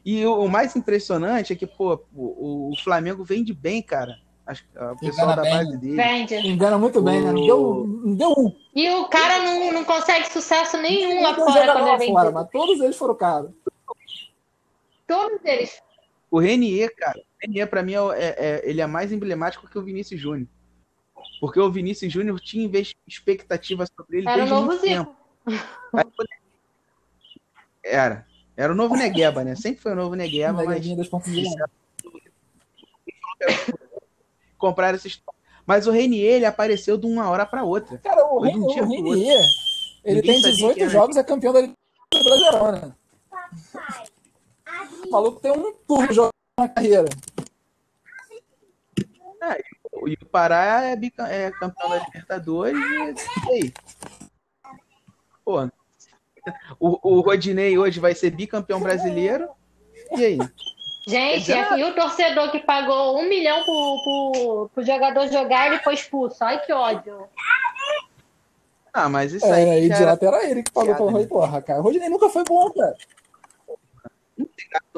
E 0.06 0.26
o, 0.26 0.48
mais 0.48 0.76
impressionante 0.76 1.54
é 1.54 1.56
que, 1.56 1.66
pô, 1.66 2.04
o, 2.14 2.72
o 2.72 2.84
Flamengo 2.84 3.24
vende 3.24 3.54
bem, 3.54 3.82
cara. 3.82 4.20
Acho 4.46 4.64
que 4.64 4.78
O 4.78 4.98
pessoal 4.98 5.28
Engana 5.28 5.36
da 5.38 5.42
bem. 5.44 5.52
base 5.54 5.78
dele. 5.78 5.96
Vende. 5.96 6.36
Engana 6.36 6.78
muito 6.78 7.02
bem, 7.02 7.22
né? 7.22 7.32
Não 7.32 7.46
deu, 7.46 7.88
não 8.04 8.16
deu 8.16 8.30
um. 8.32 8.56
E 8.76 8.90
o 8.90 9.06
cara 9.08 9.40
não, 9.40 9.72
não 9.72 9.86
consegue 9.86 10.28
sucesso 10.32 10.78
nenhum 10.78 11.22
lá 11.22 11.34
fora 11.34 11.74
quando 11.74 11.88
é 11.88 11.92
lá 11.92 12.00
fora, 12.00 12.32
mas 12.32 12.50
todos 12.50 12.80
eles 12.82 12.98
foram 12.98 13.16
caros. 13.16 13.52
Todos 15.08 15.40
eles. 15.46 15.82
O 16.30 16.40
Renier, 16.40 16.94
cara, 16.96 17.18
o 17.20 17.24
Renier 17.42 17.70
pra 17.70 17.84
mim 17.84 17.94
é, 17.94 18.02
o- 18.02 18.12
é- 18.12 18.36
é- 18.38 18.62
ele 18.70 18.82
é 18.82 18.88
mais 18.88 19.12
emblemático 19.14 19.68
que 19.70 19.78
o 19.78 19.84
Vinícius 19.84 20.20
Júnior. 20.20 20.48
Porque 21.40 21.60
o 21.60 21.72
Vinícius 21.72 22.12
Júnior 22.12 22.40
tinha 22.42 22.70
expectativa 23.08 23.86
sobre 23.86 24.18
ele 24.18 24.28
Era 24.28 24.36
o 24.36 24.40
desde 24.40 24.54
novo 24.54 24.68
muito 24.68 24.82
tempo. 24.82 25.16
Era. 27.84 28.26
Era 28.58 28.72
o 28.74 28.76
novo 28.76 28.96
Negueba, 28.96 29.44
né? 29.44 29.56
Sempre 29.56 29.82
foi 29.82 29.92
o 29.94 29.96
novo 29.96 30.16
Negueba, 30.16 30.54
mas 30.54 30.68
Neguinha 30.70 30.98
2.0. 30.98 31.70
compraram 34.64 34.96
essa 34.96 35.08
história. 35.08 35.38
Mas 35.66 35.88
o 35.88 35.92
Renier, 35.92 36.36
ele 36.36 36.46
apareceu 36.46 36.98
de 36.98 37.06
uma 37.06 37.30
hora 37.30 37.46
pra 37.46 37.64
outra. 37.66 37.98
Cara, 37.98 38.26
o 38.26 38.42
de 38.48 38.58
um 38.58 38.64
o 38.66 38.90
Renier, 38.90 39.44
ele 40.06 40.22
Ninguém 40.22 40.22
tem 40.22 40.42
sabia 40.42 40.52
18 40.56 40.74
quem 40.76 40.84
era. 40.84 40.92
jogos, 40.92 41.18
é 41.18 41.24
campeão 41.24 41.52
da 41.54 41.62
Liga 41.62 41.74
Brasileirão, 42.14 42.72
né? 42.72 42.96
O 45.06 45.12
maluco 45.12 45.40
tem 45.42 45.52
um 45.52 45.74
turno 45.86 46.30
na 46.58 46.70
carreira. 46.70 47.10
E 50.08 50.14
o 50.22 50.26
Pará 50.26 50.84
é, 50.84 50.96
bica- 50.96 51.28
é 51.28 51.52
campeão 51.52 51.90
da 51.90 51.98
Libertadores 52.06 52.78
e 52.78 53.50
e 53.50 53.54
aí. 53.64 53.74
Pô, 55.46 55.66
o, 56.80 57.18
o 57.18 57.22
Rodinei 57.22 57.78
hoje 57.78 58.00
vai 58.00 58.16
ser 58.16 58.32
bicampeão 58.32 58.80
brasileiro. 58.80 59.50
E 60.18 60.24
aí? 60.26 60.38
Gente, 61.06 61.52
Exato. 61.52 61.78
e 61.78 61.84
o 61.84 61.94
torcedor 61.94 62.50
que 62.52 62.60
pagou 62.60 63.20
um 63.20 63.28
milhão 63.28 63.62
pro, 63.64 64.02
pro, 64.04 64.70
pro 64.74 64.86
jogador 64.86 65.28
jogar, 65.28 65.68
ele 65.68 65.80
foi 65.80 65.96
expulso. 65.96 66.42
Ai, 66.44 66.60
que 66.66 66.72
ódio. 66.72 67.28
Ah, 68.94 69.10
mas 69.10 69.34
isso 69.34 69.46
É, 69.46 69.52
aí. 69.54 69.70
aí 69.70 69.90
de 69.90 69.94
era 69.96 70.06
lateral 70.12 70.40
era 70.40 70.50
ele 70.50 70.64
que 70.64 70.72
pagou 70.72 70.96
pelo 70.96 71.08
né? 71.12 71.18
Rui 71.18 71.28
Porra, 71.28 71.62
cara. 71.62 71.80
O 71.80 71.84
Rodinei 71.84 72.08
nunca 72.10 72.30
foi 72.30 72.44
bom, 72.46 72.72
cara. 72.72 72.96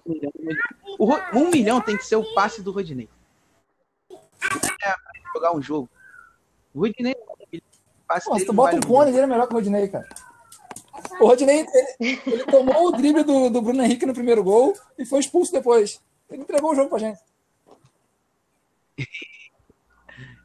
um 0.06 0.12
milhão. 0.12 0.32
O 1.00 1.06
Ro- 1.06 1.22
um 1.34 1.50
milhão 1.50 1.82
tem 1.82 1.98
que 1.98 2.06
ser 2.06 2.18
o 2.18 2.34
passe 2.36 2.62
do 2.62 2.72
Rodinei. 2.72 3.10
É 4.12 4.16
pra 4.92 5.32
jogar 5.34 5.56
um 5.56 5.62
jogo. 5.62 5.90
O 6.74 6.82
Rodinei. 6.82 7.14
o 7.16 7.62
passe 8.08 8.30
dele 8.32 8.46
tu 8.46 8.54
bota 8.54 8.74
vale 8.74 8.86
um 8.86 8.88
cone, 8.88 9.06
milhão. 9.06 9.18
ele 9.18 9.24
é 9.24 9.28
melhor 9.28 9.48
que 9.48 9.54
o 9.54 9.56
Rodinei, 9.58 9.88
cara. 9.88 10.08
O 11.20 11.28
Rodinei, 11.28 11.66
ele, 12.00 12.22
ele 12.26 12.46
tomou 12.46 12.88
o 12.88 12.92
drible 12.92 13.24
do, 13.24 13.50
do 13.50 13.62
Bruno 13.62 13.84
Henrique 13.84 14.06
no 14.06 14.14
primeiro 14.14 14.44
gol 14.44 14.74
e 14.98 15.06
foi 15.06 15.20
expulso 15.20 15.52
depois. 15.52 16.02
Ele 16.30 16.42
entregou 16.42 16.72
o 16.72 16.76
jogo 16.76 16.90
pra 16.90 17.00
gente. 17.00 17.20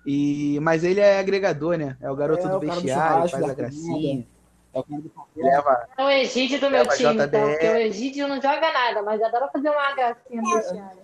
E, 0.06 0.58
mas 0.60 0.82
ele 0.82 1.00
é 1.00 1.18
agregador, 1.18 1.76
né? 1.76 1.96
É 2.00 2.10
o 2.10 2.16
garoto 2.16 2.46
É, 2.46 2.50
do 2.50 2.58
do 2.58 2.60
vestiário, 2.60 3.28
faz 3.28 3.44
a 3.44 3.54
gracinha. 3.54 4.26
É 4.72 4.78
o 4.78 4.82
cara 4.84 5.02
do 5.02 5.12
Leva, 5.36 5.88
É 5.98 6.04
o 6.04 6.10
Egídio 6.10 6.60
do 6.60 6.70
meu 6.70 6.86
time, 6.88 7.12
JBL. 7.14 7.22
então, 7.24 7.48
porque 7.50 7.68
o 7.68 7.76
Egídio 7.76 8.28
não 8.28 8.36
joga 8.36 8.72
nada, 8.72 9.02
mas 9.02 9.20
adora 9.22 9.48
fazer 9.48 9.68
uma 9.68 9.92
gracinha 9.94 10.40
no 10.42 10.54
vestiário. 10.54 10.98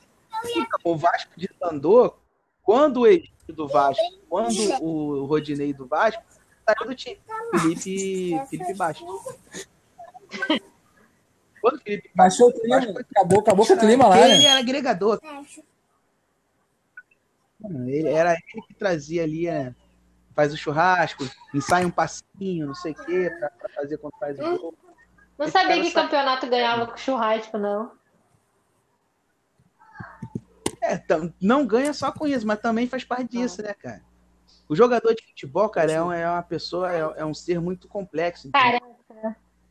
o 0.84 0.96
Vasco 0.96 1.30
desandou 1.36 2.16
quando 2.62 3.00
o 3.00 3.06
Egídio 3.06 3.32
do 3.48 3.68
Vasco, 3.68 4.02
quando 4.28 4.56
o 4.82 5.24
Rodinei 5.26 5.72
do 5.72 5.86
Vasco, 5.86 6.22
saiu 6.66 6.88
do 6.88 6.94
time. 6.94 7.20
Felipe, 7.60 8.46
Felipe 8.48 8.74
Bastos. 8.74 9.36
Quando 11.60 11.80
Felipe 11.82 12.10
Baixou 12.14 12.48
o 12.48 12.52
clima, 12.52 12.76
acabou, 12.78 13.40
acabou 13.40 13.66
com 13.66 13.72
o 13.72 13.78
clima 13.78 14.08
lá, 14.08 14.28
ele 14.28 14.38
né? 14.38 14.44
era 14.44 14.58
agregador. 14.60 15.20
Mano, 17.60 17.88
Ele, 17.88 18.08
era 18.08 18.32
ele 18.32 18.62
que 18.66 18.74
trazia 18.74 19.22
ali, 19.22 19.46
né? 19.46 19.74
Faz 20.34 20.52
o 20.52 20.56
churrasco, 20.56 21.24
ensaia 21.54 21.86
um 21.86 21.90
passinho, 21.90 22.66
não 22.66 22.74
sei 22.74 22.92
o 22.92 23.04
quê, 23.06 23.30
pra, 23.38 23.48
pra 23.50 23.68
fazer 23.70 23.96
quando 23.98 24.18
faz 24.18 24.38
o 24.38 24.42
gol. 24.42 24.74
Não 25.38 25.46
Esse 25.46 25.52
sabia 25.52 25.80
que 25.80 25.90
sabe. 25.90 26.06
campeonato 26.08 26.46
ganhava 26.46 26.86
com 26.86 26.96
churrasco, 26.96 27.56
não. 27.56 27.92
É, 30.82 31.02
não 31.40 31.66
ganha 31.66 31.92
só 31.94 32.12
com 32.12 32.26
isso, 32.26 32.46
mas 32.46 32.60
também 32.60 32.86
faz 32.86 33.02
parte 33.02 33.30
disso, 33.30 33.62
né, 33.62 33.74
cara? 33.74 34.04
O 34.68 34.74
jogador 34.74 35.14
de 35.14 35.24
futebol, 35.26 35.68
cara, 35.68 35.92
é, 35.92 36.02
um- 36.02 36.12
é 36.12 36.28
uma 36.28 36.42
pessoa, 36.42 36.92
é, 36.92 37.20
é 37.20 37.24
um 37.24 37.34
ser 37.34 37.60
muito 37.60 37.86
complexo. 37.88 38.50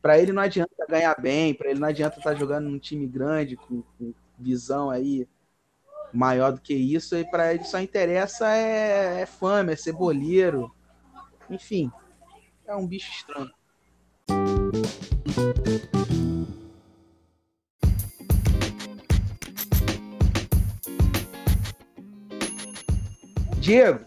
Pra 0.00 0.18
ele 0.18 0.32
não 0.32 0.42
adianta 0.42 0.70
ganhar 0.88 1.20
bem, 1.20 1.52
pra 1.52 1.68
ele 1.70 1.80
não 1.80 1.88
adianta 1.88 2.18
estar 2.18 2.34
jogando 2.34 2.68
num 2.68 2.78
time 2.78 3.06
grande, 3.06 3.56
com, 3.56 3.82
com 3.98 4.14
visão 4.38 4.88
aí 4.90 5.26
maior 6.12 6.52
do 6.52 6.60
que 6.60 6.72
isso, 6.74 7.16
e 7.16 7.28
pra 7.28 7.52
ele 7.52 7.64
só 7.64 7.78
interessa 7.80 8.48
é, 8.48 9.20
é 9.22 9.26
fama, 9.26 9.72
é 9.72 9.76
ser 9.76 9.92
boleiro. 9.92 10.72
Enfim, 11.50 11.90
é 12.66 12.74
um 12.74 12.86
bicho 12.86 13.10
estranho. 13.10 13.50
Diego, 23.60 24.04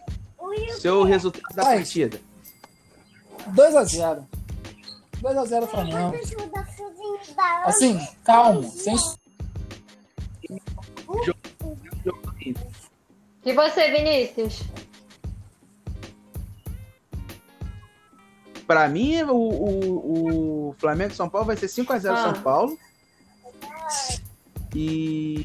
seu 0.79 1.03
resultado 1.03 1.55
da 1.55 1.67
Ai. 1.67 1.77
partida. 1.77 2.19
2x0. 3.49 4.23
2x0 5.21 5.67
Flamengo. 5.67 6.15
Assim, 7.65 7.99
calmo. 8.23 8.63
Sem... 8.69 8.95
e 13.45 13.53
você, 13.53 13.91
Vinícius? 13.91 14.61
Pra 18.65 18.87
mim, 18.87 19.23
o, 19.23 19.35
o, 19.35 20.69
o 20.69 20.75
Flamengo 20.77 21.11
e 21.11 21.15
São 21.15 21.27
Paulo 21.27 21.47
vai 21.47 21.57
ser 21.57 21.65
5x0 21.67 22.11
Ah. 22.11 22.33
São 22.33 22.43
Paulo. 22.43 22.77
E 24.75 25.43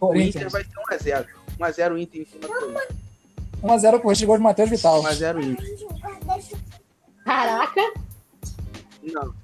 o 0.00 0.14
Inter 0.14 0.50
vai 0.50 0.62
ser 0.62 0.70
1x0. 0.70 1.26
1x0 1.58 1.98
Inter 1.98 2.20
em 2.20 2.26
cima 2.26 2.40
do 2.42 2.48
Corinthians. 2.48 3.03
1x0 3.64 4.00
com 4.00 4.08
o 4.12 4.26
gol 4.26 4.36
de 4.36 4.42
Matheus 4.42 4.70
Vital. 4.70 5.02
1x0 5.02 5.42
Inter. 5.42 5.66
Caraca, 7.24 7.80
Não. 9.02 9.34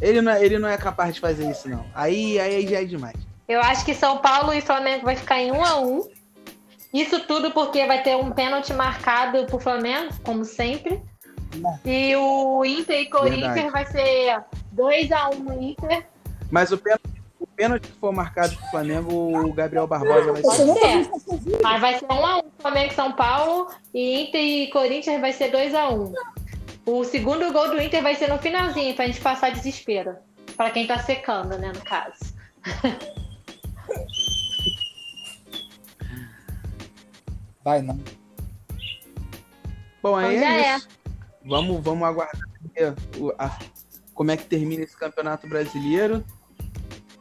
Ele 0.00 0.20
não, 0.22 0.32
é, 0.32 0.44
ele 0.44 0.58
não 0.58 0.68
é 0.68 0.76
capaz 0.76 1.14
de 1.14 1.20
fazer 1.20 1.50
isso, 1.50 1.68
não. 1.68 1.84
Aí, 1.94 2.38
aí 2.38 2.66
já 2.68 2.80
é 2.80 2.84
demais. 2.84 3.16
eu 3.48 3.60
acho 3.60 3.84
que 3.84 3.94
São 3.94 4.18
Paulo 4.18 4.52
e 4.52 4.60
Flamengo 4.60 5.04
vai 5.04 5.16
ficar 5.16 5.40
em 5.40 5.50
1 5.50 5.64
a 5.64 5.80
1 5.80 6.08
Isso 6.94 7.20
tudo 7.26 7.50
porque 7.50 7.84
vai 7.86 8.02
ter 8.02 8.16
um 8.16 8.30
pênalti 8.30 8.72
marcado 8.72 9.44
pro 9.46 9.58
Flamengo, 9.58 10.14
como 10.22 10.44
sempre. 10.44 11.00
E 11.84 12.14
o 12.14 12.64
Inter 12.64 13.00
e 13.00 13.10
Corinthians 13.10 13.54
Verdade. 13.54 13.70
vai 13.72 13.86
ser 13.86 14.44
2 14.72 15.10
a 15.12 15.30
1 15.30 15.62
Inter. 15.62 16.06
Mas 16.50 16.70
o 16.70 16.78
pênalti, 16.78 17.07
pênalti 17.58 17.88
que 17.88 17.98
for 17.98 18.12
marcado 18.12 18.56
pro 18.56 18.66
Flamengo, 18.70 19.12
o 19.12 19.52
Gabriel 19.52 19.86
Barbosa 19.88 20.32
vai 20.32 20.42
ser. 20.42 20.74
ser. 20.74 21.10
Mas 21.60 21.80
vai 21.80 21.98
ser 21.98 22.04
1 22.06 22.12
a 22.12 22.38
1 22.38 22.42
Flamengo 22.60 22.92
e 22.92 22.94
São 22.94 23.12
Paulo 23.12 23.68
e 23.92 24.22
Inter 24.28 24.40
e 24.40 24.70
Corinthians 24.70 25.20
vai 25.20 25.32
ser 25.32 25.50
2 25.50 25.74
a 25.74 25.88
1 25.90 26.12
O 26.86 27.04
segundo 27.04 27.52
gol 27.52 27.68
do 27.70 27.82
Inter 27.82 28.00
vai 28.02 28.14
ser 28.14 28.28
no 28.28 28.38
finalzinho, 28.38 28.94
pra 28.94 29.06
gente 29.06 29.20
passar 29.20 29.50
desespero. 29.50 30.14
Pra 30.56 30.70
quem 30.70 30.86
tá 30.86 30.98
secando, 31.00 31.58
né, 31.58 31.72
no 31.74 31.82
caso. 31.84 32.32
Vai, 37.64 37.82
não. 37.82 37.98
Bom, 40.02 40.16
aí 40.16 40.36
Então 40.36 40.48
é 40.48 40.60
é. 40.62 40.76
isso. 40.76 40.88
Vamos, 41.44 41.82
vamos 41.82 42.06
aguardar 42.08 42.40
a- 43.38 43.58
como 44.14 44.30
é 44.30 44.36
que 44.36 44.44
termina 44.44 44.82
esse 44.84 44.96
campeonato 44.96 45.48
brasileiro. 45.48 46.24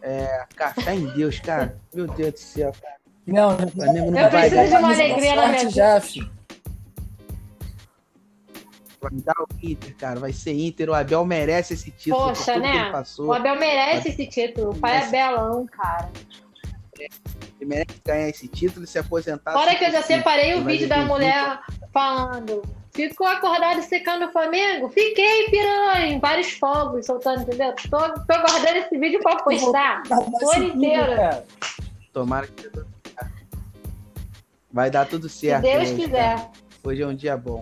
É, 0.07 0.45
café 0.55 0.95
em 0.95 1.05
Deus, 1.07 1.37
cara. 1.41 1.77
Meu 1.93 2.07
Deus 2.07 2.31
do 2.31 2.39
céu, 2.39 2.71
cara. 2.81 2.95
Não, 3.25 3.57
O 3.57 3.71
Flamengo 3.71 4.11
não 4.11 4.19
Eu 4.21 4.31
vai 4.31 4.49
preciso 4.49 4.63
de 4.63 4.69
dar, 4.71 4.79
uma 4.79 4.93
alegria 4.93 5.35
na 5.35 5.47
minha 5.49 5.69
já, 5.69 5.99
filho. 5.99 6.31
vai 9.01 9.11
dar 9.15 9.33
o 9.33 9.47
Inter, 9.61 9.95
cara. 9.97 10.17
Vai 10.17 10.31
ser 10.31 10.53
Inter. 10.53 10.89
O 10.89 10.93
Abel 10.93 11.25
merece 11.25 11.73
esse 11.73 11.91
título. 11.91 12.27
Poxa, 12.27 12.57
né? 12.57 12.89
O 13.19 13.33
Abel 13.33 13.59
merece 13.59 14.07
esse 14.07 14.25
título. 14.27 14.71
O 14.71 14.75
pai 14.79 15.03
é 15.03 15.09
belão, 15.09 15.65
cara. 15.65 16.09
Ele 16.97 17.65
merece 17.65 18.01
ganhar 18.05 18.29
esse 18.29 18.47
título 18.47 18.85
e 18.85 18.87
se 18.87 18.97
aposentar. 18.97 19.51
Fora 19.51 19.75
que 19.75 19.83
eu 19.83 19.91
já 19.91 20.01
separei 20.01 20.53
o 20.55 20.63
Vai 20.63 20.71
vídeo 20.73 20.87
da 20.87 20.99
mulher 21.03 21.59
falando. 21.91 22.61
Ficou 22.97 23.27
acordado 23.27 23.83
secando 23.83 24.25
o 24.25 24.31
Flamengo? 24.31 24.89
Fiquei, 24.89 25.45
piranha, 25.51 26.19
vários 26.19 26.49
fogos 26.53 27.05
soltando, 27.05 27.41
entendeu? 27.43 27.71
Tô, 27.91 27.99
tô 27.99 28.25
guardando 28.25 28.77
esse 28.77 28.97
vídeo 28.97 29.19
pra 29.21 29.35
postar. 29.35 30.01
Tudo, 30.01 30.63
inteiro. 30.63 31.15
cara. 31.15 31.45
Tomara 32.11 32.47
que 32.47 32.63
dê 32.63 32.69
tudo 32.71 32.87
certo. 33.13 33.47
Vai 34.73 34.89
dar 34.89 35.05
tudo 35.05 35.29
Se 35.29 35.47
certo. 35.47 35.61
Deus 35.61 35.83
hoje, 35.83 35.95
quiser. 35.95 36.35
cara. 36.37 36.49
Hoje 36.83 37.01
é 37.03 37.07
um 37.07 37.15
dia 37.15 37.37
bom. 37.37 37.61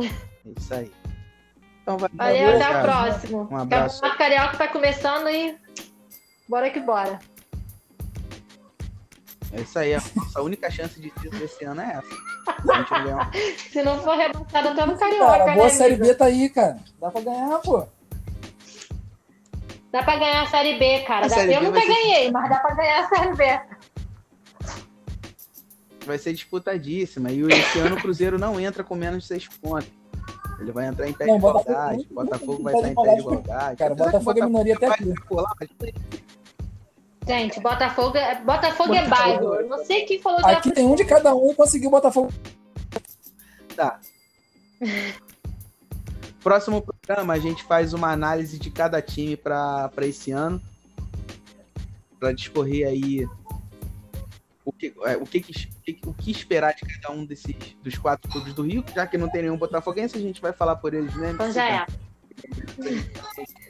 É 0.00 0.04
isso 0.58 0.72
aí. 0.74 0.90
Então 1.82 1.98
vai. 1.98 2.08
Valeu, 2.14 2.56
até 2.56 2.64
a 2.64 2.80
próxima. 2.80 3.48
Um 3.50 3.56
abraço. 3.58 4.02
O 4.06 4.16
Carioca 4.16 4.56
tá 4.56 4.66
começando 4.68 5.28
e 5.28 5.54
bora 6.48 6.70
que 6.70 6.80
bora. 6.80 7.18
É 9.52 9.60
isso 9.62 9.78
aí. 9.78 9.94
A 9.94 10.02
nossa 10.14 10.42
única 10.42 10.70
chance 10.70 11.00
de 11.00 11.10
título 11.10 11.38
desse 11.40 11.64
ano 11.64 11.80
é 11.80 11.98
essa. 11.98 12.62
A 12.72 12.78
gente 12.78 12.90
não 12.92 13.04
ganhar 13.04 13.28
um- 13.34 13.58
Se 13.72 13.82
não 13.82 13.98
for 14.02 14.16
rebaixado, 14.16 14.68
até 14.68 14.86
no 14.86 14.96
Carioca, 14.98 15.26
Cara, 15.26 15.42
a 15.52 15.54
boa 15.54 15.66
né, 15.66 15.70
Série? 15.72 15.96
B 15.96 16.14
tá 16.14 16.24
aí, 16.26 16.48
cara. 16.50 16.76
Dá 17.00 17.10
pra 17.10 17.20
ganhar, 17.20 17.58
pô. 17.58 17.86
Dá 19.92 20.02
pra 20.04 20.16
ganhar 20.16 20.42
a 20.42 20.46
Série 20.46 20.78
B, 20.78 21.00
cara. 21.00 21.26
A 21.26 21.28
Dá- 21.28 21.34
Série 21.34 21.54
Eu 21.54 21.60
B 21.60 21.66
nunca 21.66 21.80
ser- 21.80 21.86
ganhei, 21.88 22.30
mas 22.30 22.48
dá 22.48 22.60
pra 22.60 22.74
ganhar 22.74 23.04
a 23.04 23.08
Série 23.08 23.34
B. 23.34 23.60
vai 26.06 26.18
ser 26.18 26.32
disputadíssima. 26.32 27.30
E 27.30 27.40
esse 27.42 27.78
ano 27.80 27.96
o 27.96 28.00
Cruzeiro 28.00 28.38
não 28.38 28.58
entra 28.60 28.82
com 28.84 28.94
menos 28.94 29.22
de 29.22 29.28
seis 29.28 29.48
pontos. 29.48 29.88
Ele 30.60 30.72
vai 30.72 30.86
entrar 30.86 31.08
em 31.08 31.12
pé 31.12 31.26
Não, 31.26 31.34
de 31.36 31.40
Botafogo 31.40 31.70
igualdade. 31.70 32.08
Botafogo 32.10 32.52
não 32.54 32.62
vai 32.62 32.74
estar 32.74 32.88
em 32.88 32.94
pé 32.94 33.02
de 33.02 33.14
de- 33.14 33.20
igualdade. 33.20 33.76
Cara, 33.78 33.94
Botafogo 33.94 34.38
é 34.38 34.44
minoria 34.46 34.74
até 34.76 34.86
aqui. 34.86 35.14
por 35.28 35.36
lá, 35.42 35.52
mas 35.58 35.68
Gente, 37.26 37.60
Botafogo 37.60 38.16
é, 38.16 38.34
Botafogo 38.40 38.94
é 38.94 39.06
bairro. 39.06 39.54
Eu 39.54 39.68
não 39.68 39.84
sei 39.84 40.04
quem 40.04 40.20
falou 40.20 40.40
que 40.40 40.46
Aqui 40.50 40.72
tem 40.72 40.86
um 40.86 40.94
de 40.94 41.04
cada 41.04 41.34
um 41.34 41.50
e 41.50 41.54
conseguiu 41.54 41.88
o 41.88 41.90
Botafogo. 41.92 42.32
Tá. 43.76 44.00
Próximo 46.42 46.80
programa, 46.82 47.34
a 47.34 47.38
gente 47.38 47.62
faz 47.64 47.92
uma 47.92 48.10
análise 48.10 48.58
de 48.58 48.70
cada 48.70 49.00
time 49.02 49.36
para 49.36 49.90
esse 50.00 50.30
ano. 50.30 50.60
Para 52.18 52.32
discorrer 52.32 52.86
aí 52.88 53.26
o 54.64 54.72
que, 54.72 54.92
é, 55.04 55.16
o, 55.16 55.24
que, 55.26 55.40
que- 55.40 55.68
o 55.68 55.82
que- 55.82 56.00
o 56.06 56.14
que 56.14 56.30
esperar 56.30 56.74
de 56.74 56.80
cada 56.82 57.14
um 57.14 57.24
desses 57.24 57.54
dos 57.82 57.96
quatro 57.98 58.30
clubes 58.30 58.52
do 58.54 58.62
Rio. 58.62 58.84
Já 58.94 59.06
que 59.06 59.18
não 59.18 59.28
tem 59.28 59.42
nenhum 59.42 59.56
botafoguense, 59.56 60.16
a 60.16 60.20
gente 60.20 60.40
vai 60.40 60.52
falar 60.52 60.76
por 60.76 60.94
eles 60.94 61.14
mesmo. 61.14 61.34
Então 61.34 61.52
já 61.52 61.68
é. 61.68 61.86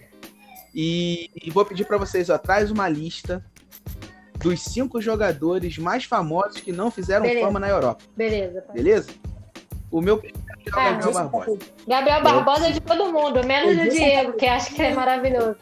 E, 0.74 1.30
e 1.42 1.50
vou 1.50 1.64
pedir 1.64 1.84
para 1.84 1.98
vocês, 1.98 2.30
ó, 2.30 2.38
traz 2.38 2.70
uma 2.70 2.88
lista 2.88 3.44
dos 4.38 4.62
cinco 4.62 5.00
jogadores 5.00 5.76
mais 5.78 6.04
famosos 6.04 6.60
que 6.60 6.72
não 6.72 6.90
fizeram 6.90 7.22
Beleza. 7.26 7.46
fama 7.46 7.60
na 7.60 7.68
Europa, 7.68 8.02
Beleza. 8.16 8.62
pai. 8.62 8.74
beleza? 8.76 9.10
O 9.90 10.00
meu 10.00 10.16
primeiro 10.18 10.40
é 10.66 10.70
o 10.70 10.78
Ah, 10.78 10.92
Gabriel 10.92 11.12
Barbosa. 11.12 11.58
Gabriel 11.88 12.22
Barbosa 12.22 12.68
é 12.68 12.72
de 12.72 12.80
todo 12.80 13.12
mundo, 13.12 13.44
menos 13.44 13.74
do 13.76 13.82
Edilson 13.82 13.96
Diego, 13.96 14.32
que 14.34 14.46
acha 14.46 14.72
que 14.74 14.80
é 14.82 14.94
maravilhoso. 14.94 15.56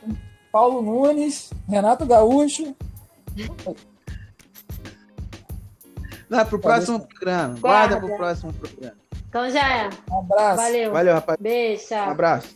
Paulo 0.52 0.82
Nunes, 0.82 1.50
Renato 1.68 2.04
Gaúcho. 2.06 2.76
Não, 6.28 6.44
pro 6.44 6.58
próximo 6.58 7.00
programa. 7.06 7.56
Guarda 7.58 7.94
Guarda. 7.94 8.06
pro 8.06 8.16
próximo 8.16 8.52
programa. 8.52 8.96
Então 9.28 9.50
já 9.50 9.76
é. 9.76 9.90
Um 10.10 10.18
abraço. 10.20 10.56
Valeu. 10.62 10.92
Valeu, 10.92 11.14
rapaz. 11.14 11.38
Beijo. 11.40 11.94
Um 11.94 12.10
abraço. 12.10 12.54